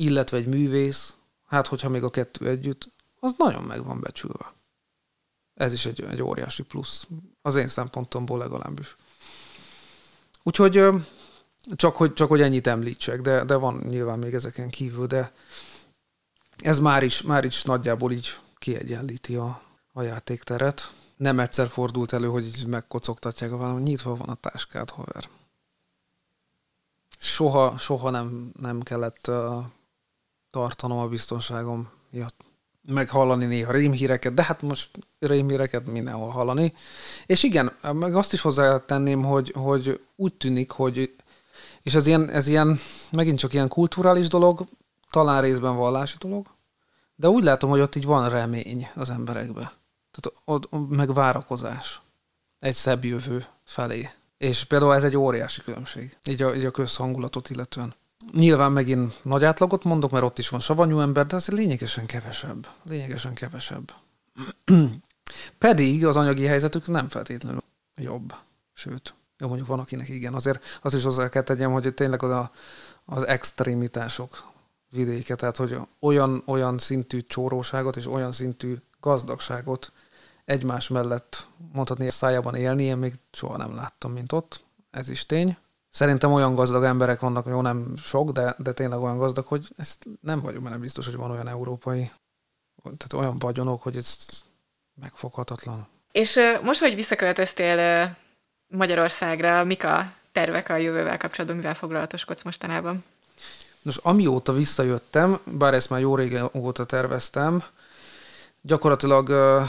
[0.01, 1.15] illetve egy művész,
[1.47, 2.89] hát hogyha még a kettő együtt,
[3.19, 4.53] az nagyon meg van becsülve.
[5.53, 7.07] Ez is egy, egy óriási plusz,
[7.41, 8.95] az én szempontomból legalábbis.
[10.43, 10.83] Úgyhogy
[11.75, 15.31] csak hogy, csak hogy ennyit említsek, de, de van nyilván még ezeken kívül, de
[16.57, 20.91] ez már is, már is nagyjából így kiegyenlíti a, a játékteret.
[21.15, 25.29] Nem egyszer fordult elő, hogy így megkocogtatják a nyitva van a táskád, haver.
[27.17, 29.63] Soha, soha nem, nem kellett uh,
[30.51, 32.35] tartanom a biztonságom miatt
[32.87, 34.89] meghallani néha rémhíreket, de hát most
[35.19, 36.73] rémhíreket mindenhol hallani.
[37.25, 41.15] És igen, meg azt is hozzátenném, hogy, hogy úgy tűnik, hogy
[41.81, 42.79] és ez ilyen, ez ilyen,
[43.11, 44.65] megint csak ilyen kulturális dolog,
[45.09, 46.47] talán részben vallási dolog,
[47.15, 49.73] de úgy látom, hogy ott így van remény az emberekbe.
[50.11, 52.01] Tehát ott meg várakozás
[52.59, 54.09] egy szebb jövő felé.
[54.37, 57.93] És például ez egy óriási különbség, így a, így a közhangulatot illetően.
[58.33, 62.67] Nyilván megint nagy átlagot mondok, mert ott is van savanyú ember, de azért lényegesen kevesebb.
[62.83, 63.93] Lényegesen kevesebb.
[65.57, 67.63] Pedig az anyagi helyzetük nem feltétlenül
[67.95, 68.33] jobb.
[68.73, 70.33] Sőt, jó, mondjuk van, akinek igen.
[70.33, 72.51] Azért azt is hozzá kell tegyem, hogy tényleg az, a,
[73.05, 74.49] az extrémitások
[74.89, 79.91] vidéke, tehát hogy olyan, olyan szintű csóróságot és olyan szintű gazdagságot
[80.45, 84.63] egymás mellett mondhatni szájában élni, én még soha nem láttam, mint ott.
[84.91, 85.57] Ez is tény.
[85.91, 90.05] Szerintem olyan gazdag emberek vannak, jó nem sok, de, de tényleg olyan gazdag, hogy ezt
[90.21, 92.11] nem vagyok benne biztos, hogy van olyan európai,
[92.83, 94.17] tehát olyan vagyonok, hogy ez
[95.01, 95.87] megfoghatatlan.
[96.11, 98.15] És most, hogy visszaköltöztél
[98.67, 103.03] Magyarországra, mik a tervek a jövővel kapcsolatban, mivel foglalatoskodsz mostanában?
[103.81, 107.63] Nos, amióta visszajöttem, bár ezt már jó régen óta terveztem,
[108.61, 109.61] gyakorlatilag ö,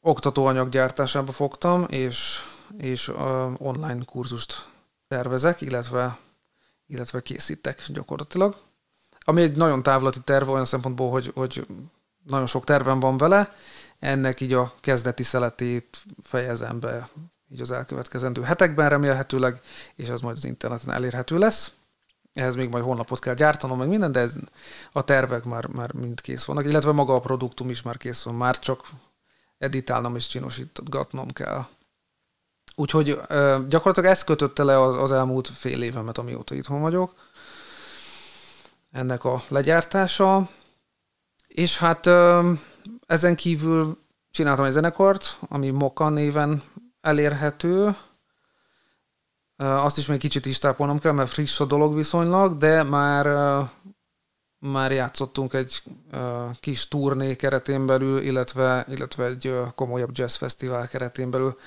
[0.00, 2.40] oktatóanyag gyártásába fogtam, és,
[2.78, 4.66] és ö, online kurzust
[5.14, 6.18] tervezek, illetve,
[6.86, 8.56] illetve készítek gyakorlatilag.
[9.20, 11.66] Ami egy nagyon távlati terv olyan szempontból, hogy, hogy
[12.26, 13.54] nagyon sok tervem van vele,
[13.98, 17.08] ennek így a kezdeti szeletét fejezem be
[17.50, 19.60] így az elkövetkezendő hetekben remélhetőleg,
[19.94, 21.72] és az majd az interneten elérhető lesz.
[22.32, 24.34] Ehhez még majd honlapot kell gyártanom, meg minden, de ez,
[24.92, 28.34] a tervek már, már mind kész vannak, illetve maga a produktum is már kész van,
[28.34, 28.88] már csak
[29.58, 31.66] editálnom és csinosítgatnom kell.
[32.74, 33.20] Úgyhogy
[33.68, 37.14] gyakorlatilag ez kötötte le az, az elmúlt fél évemet, amióta itthon vagyok.
[38.90, 40.48] Ennek a legyártása.
[41.46, 42.06] És hát
[43.06, 43.98] ezen kívül
[44.30, 46.62] csináltam egy zenekart, ami Moka néven
[47.00, 47.96] elérhető.
[49.56, 53.26] Azt is még kicsit is tápolnom kell, mert friss a dolog viszonylag, de már,
[54.58, 55.82] már játszottunk egy
[56.60, 61.58] kis turné keretén belül, illetve, illetve egy komolyabb jazz fesztivál keretén belül.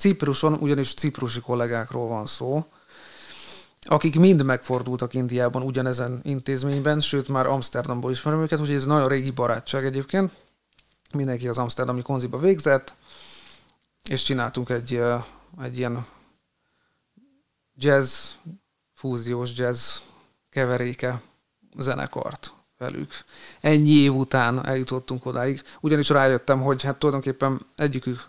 [0.00, 2.64] Cipruson, ugyanis ciprusi kollégákról van szó,
[3.80, 9.30] akik mind megfordultak Indiában ugyanezen intézményben, sőt már Amsterdamból ismerem őket, úgyhogy ez nagyon régi
[9.30, 10.32] barátság egyébként.
[11.14, 12.94] Mindenki az Amsterdami konziba végzett,
[14.08, 15.02] és csináltunk egy,
[15.62, 16.06] egy ilyen
[17.76, 18.28] jazz,
[18.94, 19.98] fúziós jazz
[20.50, 21.20] keveréke
[21.78, 23.10] zenekart velük.
[23.60, 28.26] Ennyi év után eljutottunk odáig, ugyanis rájöttem, hogy hát tulajdonképpen egyikük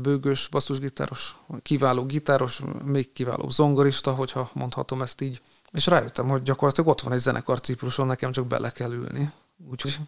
[0.00, 5.40] bőgős basszusgitáros, kiváló gitáros, még kiváló zongorista, hogyha mondhatom ezt így.
[5.70, 9.30] És rájöttem, hogy gyakorlatilag ott van egy zenekar Cipruson, nekem csak bele kell ülni.
[9.70, 9.98] Úgyhogy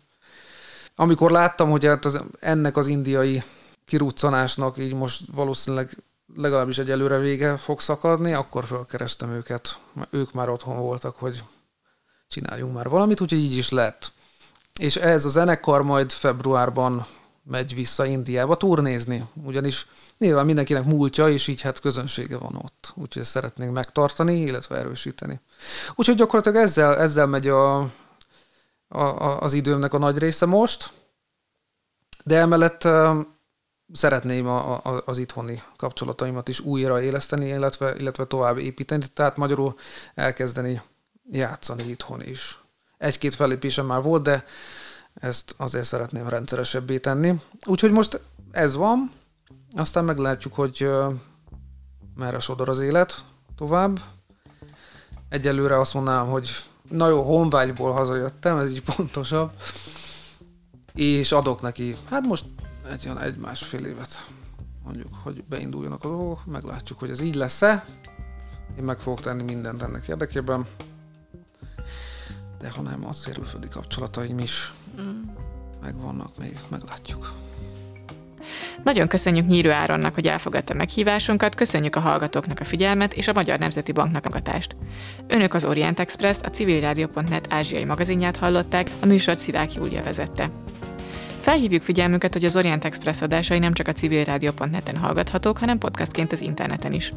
[0.97, 3.43] amikor láttam, hogy hát az, ennek az indiai
[3.85, 5.97] kiruccanásnak így most valószínűleg
[6.37, 9.79] legalábbis egy előre vége fog szakadni, akkor felkerestem őket.
[10.11, 11.43] Ők már otthon voltak, hogy
[12.29, 14.13] csináljunk már valamit, úgyhogy így is lett.
[14.79, 17.07] És ez a zenekar majd februárban
[17.45, 19.87] megy vissza Indiába turnézni, ugyanis
[20.19, 22.93] nyilván mindenkinek múltja, és így hát közönsége van ott.
[22.95, 25.41] Úgyhogy ezt szeretnénk megtartani, illetve erősíteni.
[25.95, 27.89] Úgyhogy gyakorlatilag ezzel, ezzel megy a, a,
[28.89, 30.93] a, az időmnek a nagy része most,
[32.25, 32.89] de emellett
[33.93, 39.75] szeretném a, a, az itthoni kapcsolataimat is újra éleszteni, illetve, illetve tovább építeni, tehát magyarul
[40.15, 40.83] elkezdeni
[41.31, 42.59] játszani itthon is.
[42.99, 44.45] Egy-két felépésem már volt, de
[45.25, 47.41] ezt azért szeretném rendszeresebbé tenni.
[47.67, 48.21] Úgyhogy most
[48.51, 49.11] ez van,
[49.77, 50.89] aztán meglátjuk, hogy
[52.17, 53.25] merre sodor az élet
[53.57, 54.01] tovább.
[55.29, 56.51] Egyelőre azt mondanám, hogy
[56.91, 59.51] na jó, honvágyból hazajöttem, ez így pontosabb,
[60.95, 62.45] és adok neki, hát most
[62.91, 64.27] egy, egy másfél évet.
[64.85, 67.87] mondjuk, hogy beinduljanak a dolgok, meglátjuk, hogy ez így lesz-e.
[68.79, 70.67] Én meg fogok tenni mindent ennek érdekében.
[72.59, 74.73] De ha nem, az érülföldi kapcsolataim is.
[75.83, 77.33] Megvannak még, meglátjuk.
[78.85, 83.59] Nagyon köszönjük Nyírő Áronnak, hogy elfogadta meghívásunkat, köszönjük a hallgatóknak a figyelmet és a Magyar
[83.59, 84.77] Nemzeti Banknak a gatást.
[85.29, 90.51] Önök az Orient Express, a civilrádió.net ázsiai magazinját hallották, a műsort Szivák Júlia vezette.
[91.45, 96.41] Felhívjuk figyelmüket, hogy az Orient Express adásai nem csak a civilrádió.net-en hallgathatók, hanem podcastként az
[96.41, 97.13] interneten is.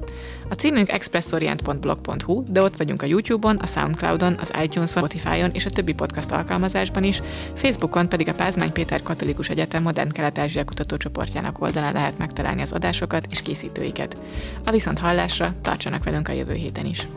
[0.49, 5.69] A címünk expressorient.blog.hu, de ott vagyunk a YouTube-on, a Soundcloud-on, az iTunes-on, Spotify-on és a
[5.69, 7.21] többi podcast alkalmazásban is,
[7.53, 13.27] Facebookon pedig a Pázmány Péter Katolikus Egyetem Modern Kelet-Ázsia kutatócsoportjának oldalán lehet megtalálni az adásokat
[13.29, 14.17] és készítőiket.
[14.65, 17.07] A viszont hallásra tartsanak velünk a jövő héten is.